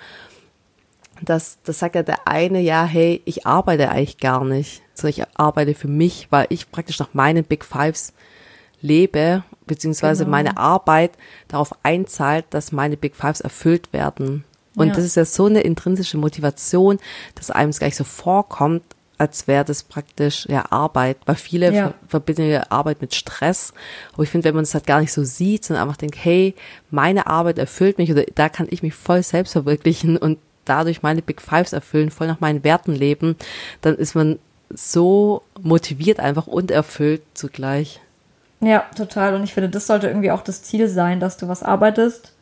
das, 1.23 1.59
das 1.65 1.79
sagt 1.79 1.95
ja 1.95 2.03
der 2.03 2.27
eine, 2.27 2.61
ja, 2.61 2.85
hey, 2.85 3.23
ich 3.25 3.47
arbeite 3.47 3.89
eigentlich 3.91 4.19
gar 4.19 4.45
nicht, 4.45 4.83
sondern 4.95 5.11
ich 5.21 5.25
arbeite 5.39 5.75
für 5.75 5.89
mich, 5.89 6.27
weil 6.31 6.47
ich 6.49 6.71
praktisch 6.73 6.99
nach 6.99 7.15
meinen 7.15 7.45
Big 7.45 7.65
Fives 7.65 8.13
lebe, 8.81 9.45
beziehungsweise 9.67 10.25
Genau. 10.25 10.33
meine 10.33 10.57
Arbeit 10.57 11.13
darauf 11.49 11.73
einzahlt, 11.85 12.45
dass 12.51 12.73
meine 12.73 12.97
Big 12.97 13.15
Fives 13.15 13.41
erfüllt 13.41 13.93
werden. 13.93 14.45
Und 14.77 14.89
Ja. 14.89 14.95
das 14.95 15.05
ist 15.05 15.17
ja 15.17 15.25
so 15.25 15.47
eine 15.47 15.61
intrinsische 15.61 16.17
Motivation, 16.19 16.99
dass 17.35 17.51
einem 17.51 17.71
es 17.71 17.79
gleich 17.79 17.97
so 17.97 18.05
vorkommt, 18.05 18.83
als 19.19 19.47
wäre 19.47 19.65
das 19.65 19.83
praktisch 19.83 20.47
ja 20.49 20.65
Arbeit. 20.71 21.19
Weil 21.27 21.37
viele 21.37 21.73
Ja. 21.73 21.73
ver 21.73 21.95
verbinden 22.09 22.49
ja 22.49 22.65
Arbeit 22.71 23.01
mit 23.01 23.15
Stress. 23.15 23.73
Aber 24.15 24.23
ich 24.23 24.31
finde, 24.31 24.47
wenn 24.47 24.55
man 24.55 24.65
es 24.65 24.75
halt 24.75 24.87
gar 24.87 25.01
nicht 25.01 25.13
so 25.13 25.23
sieht, 25.23 25.65
sondern 25.65 25.85
einfach 25.85 25.99
denkt, 25.99 26.17
hey, 26.19 26.55
meine 26.91 27.27
Arbeit 27.27 27.59
erfüllt 27.59 27.99
mich 27.99 28.11
oder 28.11 28.25
da 28.35 28.49
kann 28.49 28.67
ich 28.71 28.83
mich 28.83 28.95
voll 28.95 29.23
selbst 29.23 29.53
verwirklichen 29.53 30.17
und 30.17 30.39
dadurch 30.65 31.03
meine 31.03 31.23
Big 31.23 31.41
Fives 31.41 31.73
erfüllen, 31.73 32.11
voll 32.11 32.27
nach 32.27 32.41
meinen 32.41 32.65
Werten 32.65 32.95
leben, 32.95 33.37
dann 33.81 33.95
ist 33.97 34.15
man 34.15 34.39
so 34.71 35.43
motiviert 35.61 36.19
einfach 36.19 36.47
und 36.47 36.71
erfüllt 36.71 37.23
zugleich. 37.35 38.01
Ja, 38.61 38.85
total. 38.97 39.35
Und 39.35 39.43
ich 39.45 39.55
finde, 39.55 39.69
das 39.69 39.87
sollte 39.87 40.07
irgendwie 40.07 40.31
auch 40.31 40.43
das 40.43 40.63
Ziel 40.63 40.89
sein, 40.89 41.21
dass 41.21 41.37
du 41.37 41.49
was 41.49 41.63
arbeitest, 41.63 42.33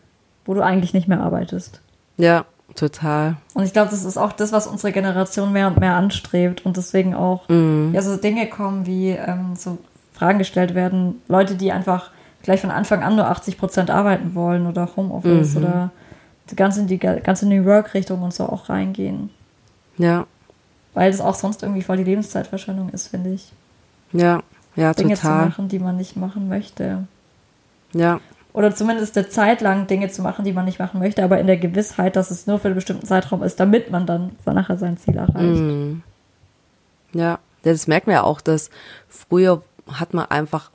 wo 0.44 0.54
du 0.54 0.62
eigentlich 0.62 0.92
nicht 0.94 1.08
mehr 1.08 1.20
arbeitest. 1.20 1.80
Ja, 2.20 2.44
total. 2.74 3.36
Und 3.54 3.64
ich 3.64 3.72
glaube, 3.72 3.90
das 3.90 4.04
ist 4.04 4.16
auch 4.16 4.32
das, 4.32 4.52
was 4.52 4.66
unsere 4.66 4.92
Generation 4.92 5.52
mehr 5.52 5.66
und 5.66 5.80
mehr 5.80 5.94
anstrebt 5.94 6.64
und 6.64 6.76
deswegen 6.76 7.14
auch 7.14 7.48
ja, 7.48 8.02
so 8.02 8.16
Dinge 8.16 8.48
kommen, 8.48 8.86
wie 8.86 9.10
ähm, 9.10 9.54
so 9.56 9.78
Fragen 10.12 10.38
gestellt 10.38 10.74
werden, 10.74 11.22
Leute, 11.28 11.54
die 11.54 11.72
einfach 11.72 12.10
gleich 12.42 12.60
von 12.60 12.70
Anfang 12.70 13.02
an 13.02 13.16
nur 13.16 13.26
80 13.26 13.58
Prozent 13.58 13.90
arbeiten 13.90 14.34
wollen 14.34 14.66
oder 14.66 14.88
Homeoffice 14.96 15.56
oder 15.56 15.90
die 16.50 16.56
ganze, 16.56 16.84
die 16.84 16.98
ganze 16.98 17.48
New 17.48 17.64
Work-Richtung 17.64 18.22
und 18.22 18.34
so 18.34 18.44
auch 18.44 18.68
reingehen. 18.68 19.30
Ja, 19.98 20.26
Weil 20.94 21.10
das 21.10 21.20
auch 21.20 21.34
sonst 21.34 21.62
irgendwie 21.62 21.82
voll 21.82 21.98
die 21.98 22.04
Lebenszeitverschwendung 22.04 22.90
ist, 22.90 23.08
finde 23.08 23.30
ich. 23.30 23.52
ja, 24.12 24.42
ja, 24.76 24.94
Dinge 24.94 25.14
zu 25.14 25.22
total. 25.22 25.46
machen, 25.46 25.68
die 25.68 25.78
man 25.78 25.96
nicht 25.96 26.16
machen 26.16 26.48
möchte. 26.48 27.06
Ja, 27.92 28.20
Oder 28.52 28.74
zumindest 28.74 29.16
eine 29.16 29.28
Zeit 29.28 29.60
lang 29.60 29.86
Dinge 29.86 30.08
zu 30.08 30.22
machen, 30.22 30.44
die 30.44 30.52
man 30.52 30.64
nicht 30.64 30.78
machen 30.78 31.00
möchte, 31.00 31.22
aber 31.22 31.38
in 31.38 31.46
der 31.46 31.56
Gewissheit, 31.56 32.16
dass 32.16 32.30
es 32.30 32.46
nur 32.46 32.58
für 32.58 32.68
einen 32.68 32.74
bestimmten 32.74 33.06
Zeitraum 33.06 33.42
ist, 33.42 33.60
damit 33.60 33.90
man 33.90 34.06
dann 34.06 34.32
nachher 34.44 34.76
sein 34.76 34.96
Ziel 34.96 35.16
erreicht. 35.16 35.60
Mhm. 35.60 36.02
ja. 37.14 37.38
Ja, 37.62 37.72
das 37.72 37.86
merkt 37.86 38.06
man 38.06 38.14
ja 38.14 38.22
auch, 38.22 38.40
dass 38.40 38.70
früher 39.08 39.62
hat 39.86 40.14
man 40.14 40.26
einfach 40.26 40.70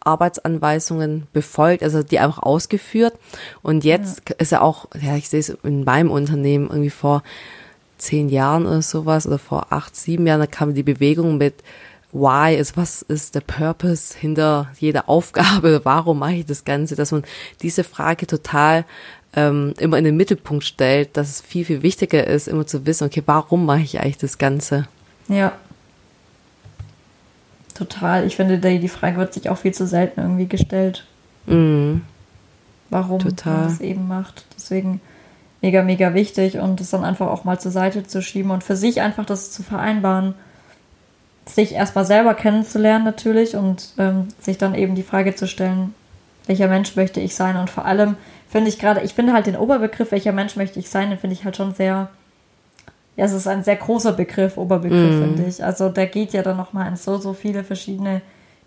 Arbeitsanweisungen 0.00 1.26
befolgt, 1.32 1.82
also 1.82 2.02
die 2.02 2.18
einfach 2.18 2.42
ausgeführt. 2.42 3.14
Und 3.62 3.84
jetzt 3.84 4.30
ist 4.30 4.52
ja 4.52 4.60
auch, 4.60 4.86
ja, 5.00 5.16
ich 5.16 5.28
sehe 5.28 5.40
es 5.40 5.48
in 5.48 5.84
meinem 5.84 6.10
Unternehmen 6.10 6.68
irgendwie 6.68 6.90
vor 6.90 7.22
zehn 7.98 8.28
Jahren 8.28 8.66
oder 8.66 8.82
sowas 8.82 9.26
oder 9.26 9.38
vor 9.38 9.66
acht, 9.70 9.96
sieben 9.96 10.26
Jahren, 10.26 10.40
da 10.40 10.46
kam 10.46 10.74
die 10.74 10.82
Bewegung 10.82 11.38
mit 11.38 11.54
Why 12.16 12.56
ist, 12.56 12.78
was 12.78 13.02
ist 13.02 13.34
der 13.34 13.42
Purpose 13.42 14.16
hinter 14.18 14.70
jeder 14.78 15.08
Aufgabe, 15.08 15.80
warum 15.84 16.20
mache 16.20 16.36
ich 16.36 16.46
das 16.46 16.64
Ganze, 16.64 16.96
dass 16.96 17.12
man 17.12 17.24
diese 17.60 17.84
Frage 17.84 18.26
total 18.26 18.86
ähm, 19.34 19.74
immer 19.78 19.98
in 19.98 20.04
den 20.04 20.16
Mittelpunkt 20.16 20.64
stellt, 20.64 21.16
dass 21.18 21.28
es 21.28 21.40
viel, 21.42 21.66
viel 21.66 21.82
wichtiger 21.82 22.26
ist, 22.26 22.48
immer 22.48 22.66
zu 22.66 22.86
wissen, 22.86 23.04
okay, 23.04 23.22
warum 23.26 23.66
mache 23.66 23.82
ich 23.82 24.00
eigentlich 24.00 24.16
das 24.16 24.38
Ganze? 24.38 24.88
Ja. 25.28 25.52
Total. 27.74 28.26
Ich 28.26 28.36
finde, 28.36 28.58
die, 28.58 28.88
Frage 28.88 29.18
wird 29.18 29.34
sich 29.34 29.50
auch 29.50 29.58
viel 29.58 29.74
zu 29.74 29.86
selten 29.86 30.20
irgendwie 30.20 30.46
gestellt, 30.46 31.04
Mhm. 31.44 32.02
warum 32.88 33.18
Total. 33.18 33.58
man 33.58 33.68
das 33.68 33.80
eben 33.80 34.08
macht. 34.08 34.46
Deswegen 34.56 35.02
mega, 35.60 35.82
mega 35.82 36.14
wichtig 36.14 36.58
und 36.58 36.80
es 36.80 36.90
dann 36.90 37.04
einfach 37.04 37.26
auch 37.26 37.44
mal 37.44 37.60
zur 37.60 37.72
Seite 37.72 38.06
zu 38.06 38.22
schieben 38.22 38.50
und 38.50 38.64
für 38.64 38.76
sich 38.76 39.02
einfach 39.02 39.26
das 39.26 39.50
zu 39.52 39.62
vereinbaren, 39.62 40.34
sich 41.48 41.72
erstmal 41.74 42.04
selber 42.04 42.34
kennenzulernen 42.34 43.04
natürlich 43.04 43.56
und 43.56 43.90
ähm, 43.98 44.28
sich 44.40 44.58
dann 44.58 44.74
eben 44.74 44.94
die 44.94 45.02
Frage 45.02 45.34
zu 45.34 45.46
stellen, 45.46 45.94
welcher 46.46 46.68
Mensch 46.68 46.96
möchte 46.96 47.20
ich 47.20 47.34
sein 47.34 47.56
und 47.56 47.70
vor 47.70 47.84
allem 47.84 48.16
finde 48.48 48.68
ich 48.68 48.78
gerade, 48.78 49.00
ich 49.02 49.14
finde 49.14 49.32
halt 49.32 49.46
den 49.46 49.56
Oberbegriff, 49.56 50.12
welcher 50.12 50.32
Mensch 50.32 50.56
möchte 50.56 50.78
ich 50.78 50.88
sein, 50.90 51.10
den 51.10 51.18
finde 51.18 51.34
ich 51.34 51.44
halt 51.44 51.56
schon 51.56 51.74
sehr, 51.74 52.08
ja, 53.16 53.24
es 53.24 53.32
ist 53.32 53.46
ein 53.48 53.64
sehr 53.64 53.76
großer 53.76 54.12
Begriff, 54.12 54.56
Oberbegriff, 54.56 55.14
Mhm. 55.14 55.18
finde 55.20 55.44
ich. 55.46 55.64
Also 55.64 55.88
der 55.88 56.06
geht 56.06 56.32
ja 56.32 56.42
dann 56.42 56.56
nochmal 56.56 56.88
in 56.88 56.96
so, 56.96 57.16
so 57.18 57.32
viele 57.32 57.64
verschiedene 57.64 58.20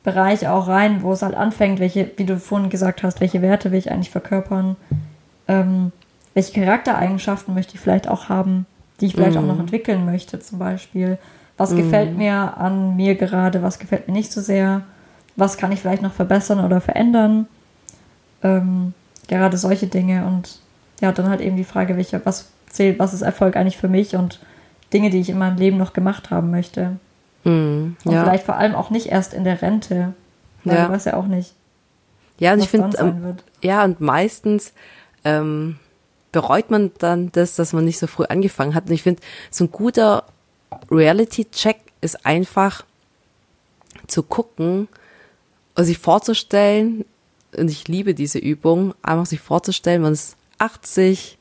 Bereiche 0.04 0.52
auch 0.52 0.68
rein, 0.68 1.02
wo 1.04 1.12
es 1.14 1.22
halt 1.22 1.36
anfängt, 1.36 1.80
welche, 1.80 2.12
wie 2.18 2.26
du 2.26 2.38
vorhin 2.40 2.70
gesagt 2.70 3.04
hast, 3.04 3.20
welche 3.22 3.42
Werte 3.42 3.72
will 3.72 3.80
ich 3.80 3.92
eigentlich 3.92 4.10
verkörpern, 4.12 4.76
ähm, 5.48 5.92
welche 6.34 6.60
Charaktereigenschaften 6.62 7.54
möchte 7.54 7.76
ich 7.76 7.80
vielleicht 7.82 8.08
auch 8.08 8.30
haben, 8.30 8.66
die 9.02 9.08
ich 9.08 9.14
vielleicht 9.16 9.38
auch 9.38 9.42
noch 9.44 9.60
entwickeln 9.60 10.06
möchte, 10.06 10.40
zum 10.40 10.60
Beispiel. 10.60 11.18
Was 11.60 11.76
gefällt 11.76 12.18
mir 12.18 12.58
an 12.58 12.96
mir 12.96 13.16
gerade, 13.16 13.62
was 13.62 13.80
gefällt 13.80 14.08
mir 14.08 14.14
nicht 14.14 14.32
so 14.32 14.42
sehr, 14.42 14.82
was 15.36 15.58
kann 15.58 15.72
ich 15.72 15.82
vielleicht 15.82 16.02
noch 16.02 16.14
verbessern 16.14 16.64
oder 16.64 16.80
verändern. 16.82 17.48
Ähm, 18.44 18.94
gerade 19.28 19.58
solche 19.58 19.88
Dinge 19.88 20.26
und 20.26 20.60
ja, 21.02 21.12
dann 21.12 21.30
halt 21.30 21.42
eben 21.42 21.58
die 21.58 21.64
Frage, 21.66 21.98
welcher, 21.98 22.26
was 22.26 22.50
zählt, 22.70 22.98
was 23.00 23.14
ist 23.14 23.22
Erfolg 23.22 23.56
eigentlich 23.56 23.78
für 23.78 23.88
mich 23.90 24.16
und 24.16 24.40
Dinge, 24.94 25.10
die 25.10 25.20
ich 25.20 25.30
in 25.30 25.38
meinem 25.38 25.58
Leben 25.58 25.78
noch 25.78 25.94
gemacht 25.94 26.32
haben 26.32 26.50
möchte. 26.50 26.98
Mhm. 27.44 27.98
Und 28.04 28.12
Ja. 28.12 28.24
vielleicht 28.24 28.46
vor 28.46 28.56
allem 28.56 28.76
auch 28.76 28.90
nicht 28.90 29.08
erst 29.08 29.34
in 29.34 29.44
der 29.44 29.62
Rente. 29.62 30.14
Weil 30.64 30.76
Ja. 30.78 30.88
du 30.88 30.94
weißt 30.94 31.06
ja 31.08 31.14
auch 31.16 31.28
nicht, 31.28 31.54
ja, 32.38 32.54
und 32.54 32.60
was 32.60 32.66
ich 32.66 32.72
finde, 32.72 32.98
ähm, 33.00 33.36
ja, 33.62 33.84
und 33.84 34.00
meistens 34.00 34.74
ähm, 35.26 35.78
bereut 36.32 36.72
man 36.72 36.92
dann 37.00 37.32
das, 37.34 37.56
dass 37.56 37.74
man 37.74 37.84
nicht 37.86 38.00
so 38.00 38.08
früh 38.08 38.24
angefangen 38.26 38.76
hat. 38.76 38.86
Und 38.88 38.94
ich 38.94 39.04
finde, 39.04 39.22
so 39.52 39.66
ein 39.66 39.72
guter 39.72 40.24
Reality-Check 40.92 41.78
ist 42.02 42.26
einfach 42.26 42.86
zu 44.08 44.24
gucken 44.24 44.88
und 45.76 45.86
sich 45.86 45.98
vorzustellen, 45.98 47.06
und 47.58 47.70
ich 47.70 47.88
liebe 47.88 48.14
diese 48.14 48.40
Übung, 48.40 48.94
einfach 49.02 49.26
sich 49.26 49.40
vorzustellen, 49.40 50.02
man 50.02 50.14
ist 50.14 50.36
80, 50.60 51.38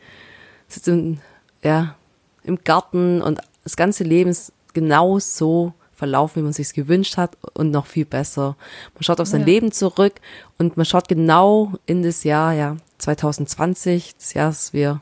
sitzt 0.68 0.88
im, 0.88 1.18
ja, 1.62 1.96
im 2.44 2.58
Garten 2.64 3.20
und 3.20 3.40
das 3.64 3.76
ganze 3.76 4.04
Leben 4.04 4.30
ist 4.30 4.52
genau 4.72 5.18
so 5.18 5.74
verlaufen, 5.92 6.40
wie 6.40 6.44
man 6.44 6.52
sich 6.52 6.72
gewünscht 6.72 7.16
hat 7.16 7.36
und 7.54 7.70
noch 7.70 7.86
viel 7.86 8.04
besser. 8.04 8.56
Man 8.94 9.02
schaut 9.02 9.20
auf 9.20 9.26
sein 9.26 9.40
Ja. 9.40 9.46
Leben 9.46 9.72
zurück 9.72 10.20
und 10.56 10.76
man 10.76 10.86
schaut 10.86 11.08
genau 11.08 11.72
in 11.86 12.02
das 12.02 12.24
Jahr, 12.24 12.52
ja, 12.52 12.76
2020, 12.98 14.14
das 14.16 14.34
Jahr, 14.34 14.50
das 14.50 14.72
wir 14.72 15.00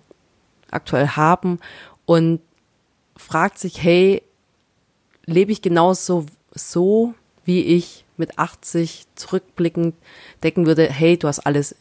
aktuell 0.70 1.08
haben 1.08 1.60
und 2.06 2.40
fragt 3.16 3.58
sich, 3.58 3.82
hey, 3.82 4.22
lebe 5.24 5.52
ich 5.52 5.62
genauso 5.62 6.26
so, 6.54 7.14
wie 7.44 7.62
ich 7.62 8.04
mit 8.16 8.38
80 8.38 9.06
zurückblickend 9.14 9.94
denken 10.42 10.66
würde, 10.66 10.88
hey, 10.90 11.18
du 11.18 11.28
hast 11.28 11.40
alles 11.40 11.74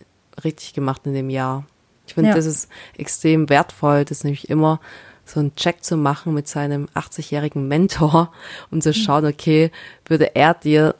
richtig 0.43 0.74
gemacht 0.74 1.02
in 1.06 1.13
dem 1.13 1.30
Jahr. 1.30 1.65
Ich 2.08 2.13
finde, 2.13 2.30
Ja. 2.32 2.36
das 2.36 2.45
ist 2.45 2.69
extrem 2.98 3.50
wertvoll, 3.50 4.06
das 4.06 4.24
nämlich 4.24 4.50
immer 4.50 4.80
so 5.26 5.39
einen 5.39 5.56
Check 5.56 5.84
zu 5.84 5.98
machen 5.98 6.34
mit 6.34 6.48
seinem 6.48 6.88
80-jährigen 6.93 7.67
Mentor, 7.67 8.32
um 8.69 8.82
zu 8.82 8.93
schauen, 8.93 9.26
okay, 9.26 9.71
würde 10.06 10.36
er 10.36 10.54
dir, 10.54 10.93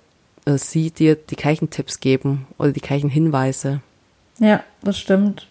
äh, 0.45 0.58
sie 0.58 0.89
dir 0.89 1.15
die 1.15 1.36
gleichen 1.36 1.69
Tipps 1.69 2.00
geben 2.00 2.48
oder 2.58 2.71
die 2.71 2.82
gleichen 2.82 3.10
Hinweise. 3.10 3.82
Ja, 4.39 4.63
das 4.82 4.98
stimmt. 4.98 5.48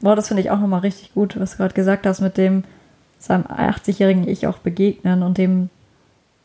Boah, 0.00 0.16
das 0.16 0.28
finde 0.28 0.42
ich 0.42 0.50
auch 0.50 0.58
nochmal 0.58 0.80
richtig 0.80 1.14
gut, 1.14 1.38
was 1.38 1.52
du 1.52 1.56
gerade 1.58 1.74
gesagt 1.74 2.04
hast, 2.06 2.20
mit 2.20 2.36
dem 2.36 2.64
seinem 3.26 3.44
80-jährigen 3.44 4.26
Ich 4.28 4.46
auch 4.46 4.58
begegnen 4.58 5.22
und 5.22 5.38
dem, 5.38 5.70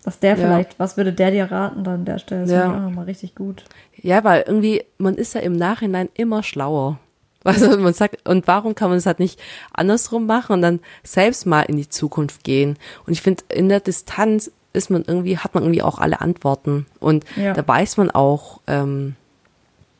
was 0.04 0.20
der 0.20 0.32
Ja. 0.32 0.36
vielleicht, 0.38 0.80
was 0.80 0.98
würde 0.98 1.13
der 1.13 1.32
dir 1.32 1.52
raten 1.52 1.84
dann 1.84 1.94
an 2.02 2.06
der 2.06 2.20
Stelle? 2.20 2.41
Das 2.41 2.52
Ja. 2.52 2.62
finde 2.63 2.76
ich 2.76 2.82
auch 2.82 2.88
nochmal 2.89 3.06
richtig 3.06 3.36
gut. 3.36 3.63
Ja, 4.02 4.24
weil 4.24 4.44
irgendwie, 4.48 4.84
man 4.98 5.15
ist 5.15 5.34
ja 5.36 5.41
im 5.41 5.54
Nachhinein 5.54 6.10
immer 6.15 6.44
schlauer. 6.44 7.00
Also 7.44 7.76
man 7.80 7.94
sagt, 7.96 8.30
und 8.30 8.46
warum 8.48 8.76
kann 8.76 8.89
man 8.89 9.00
es 9.00 9.08
halt 9.08 9.17
nicht 9.20 9.39
andersrum 9.74 10.28
machen 10.28 10.54
und 10.54 10.62
dann 10.62 10.80
selbst 11.04 11.48
mal 11.48 11.62
in 11.63 11.76
die 11.76 11.89
Zukunft 11.89 12.44
gehen? 12.44 12.78
Und 13.08 13.13
ich 13.13 13.22
finde, 13.24 13.44
in 13.50 13.67
der 13.67 13.80
Distanz 13.80 14.52
ist 14.74 14.91
man 14.91 15.04
irgendwie, 15.08 15.39
hat 15.39 15.56
man 15.56 15.63
irgendwie 15.63 15.82
auch 15.82 15.98
alle 15.98 16.22
Antworten. 16.22 16.86
Und 17.00 17.26
Ja. 17.36 17.54
da 17.54 17.67
weiß 17.67 17.98
man 17.98 18.12
auch, 18.12 18.60
ähm, 18.67 19.15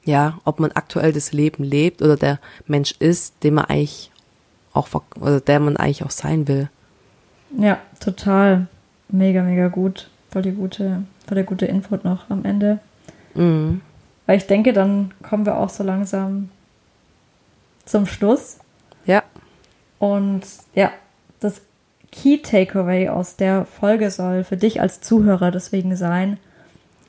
ja, 0.06 0.38
ob 0.46 0.60
man 0.60 0.72
aktuell 0.74 1.14
das 1.14 1.32
Leben 1.32 1.64
lebt 1.64 2.04
oder 2.04 2.16
der 2.16 2.40
Mensch 2.68 2.94
ist, 3.00 3.44
den 3.44 3.56
man 3.56 3.66
eigentlich 3.66 4.11
auch, 4.74 4.88
oder 5.20 5.42
der 5.42 5.60
man 5.60 5.78
eigentlich 5.78 6.04
auch 6.04 6.12
sein 6.12 6.48
will. 6.48 6.70
Ja, 7.58 7.78
total. 8.00 8.68
Mega, 9.10 9.44
mega 9.44 9.68
gut. 9.68 10.10
Voll 10.32 10.44
die 10.44 10.52
gute, 10.52 11.04
voll 11.28 11.36
der 11.36 11.44
gute 11.44 11.66
Input 11.66 12.06
noch 12.06 12.30
am 12.30 12.46
Ende. 12.46 12.80
Mhm. 13.34 13.82
Weil 14.26 14.38
ich 14.38 14.48
denke, 14.48 14.72
dann 14.72 15.14
kommen 15.24 15.46
wir 15.46 15.58
auch 15.58 15.70
so 15.70 15.84
langsam 15.84 16.50
zum 17.86 18.06
Schluss. 18.06 18.60
Ja, 19.06 19.24
Und 20.00 20.44
ja, 20.76 20.92
das 21.40 21.62
Key 22.12 22.38
Takeaway 22.38 23.10
aus 23.10 23.36
der 23.36 23.66
Folge 23.66 24.12
soll 24.12 24.44
für 24.44 24.58
dich 24.58 24.82
als 24.82 25.02
Zuhörer 25.02 25.52
deswegen 25.52 25.96
sein, 25.96 26.38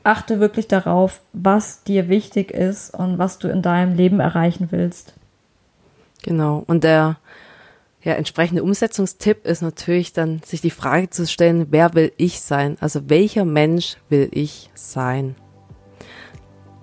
achte 0.05 0.41
wirklich 0.41 0.69
darauf, 0.69 1.21
was 1.33 1.85
dir 1.85 2.09
wichtig 2.09 2.51
ist 2.51 2.95
und 2.95 3.19
was 3.19 3.39
du 3.39 3.49
in 3.49 3.63
deinem 3.63 3.95
Leben 3.97 4.21
erreichen 4.21 4.69
willst. 4.71 5.15
Genau. 6.23 6.65
Und 6.67 6.85
der, 6.85 7.17
ja, 8.05 8.15
entsprechende 8.15 8.65
Umsetzungstipp 8.65 9.47
ist 9.47 9.63
natürlich 9.63 10.13
dann, 10.13 10.41
sich 10.45 10.61
die 10.61 10.71
Frage 10.71 11.11
zu 11.11 11.27
stellen, 11.27 11.69
wer 11.71 11.95
will 11.95 12.13
ich 12.17 12.41
sein? 12.41 12.77
Also 12.81 13.09
welcher 13.09 13.45
Mensch 13.45 13.97
will 14.09 14.29
ich 14.33 14.71
sein? 14.75 15.37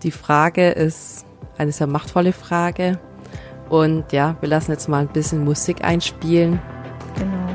Die 0.04 0.12
Frage 0.12 0.70
ist 0.70 1.26
eine 1.58 1.74
sehr 1.74 1.88
machtvolle 1.88 2.32
Frage. 2.32 3.00
Und 3.70 4.14
ja, 4.14 4.38
wir 4.40 4.48
lassen 4.48 4.72
jetzt 4.72 4.88
mal 4.88 5.02
ein 5.02 5.10
bisschen 5.10 5.44
Musik 5.44 5.84
einspielen. 5.84 6.62
Genau. 7.16 7.54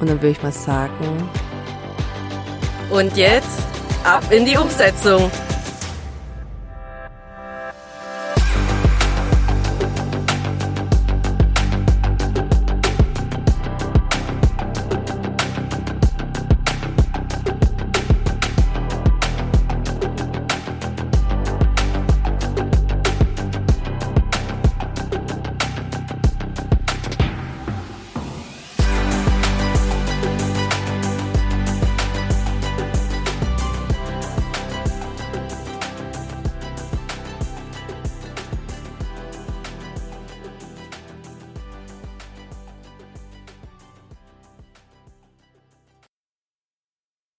Und 0.00 0.10
dann 0.10 0.20
würde 0.20 0.30
ich 0.30 0.42
mal 0.42 0.52
sagen. 0.52 1.30
Und 2.90 3.16
jetzt 3.16 3.60
ab 4.02 4.24
in 4.30 4.44
die 4.44 4.56
Umsetzung. 4.56 5.30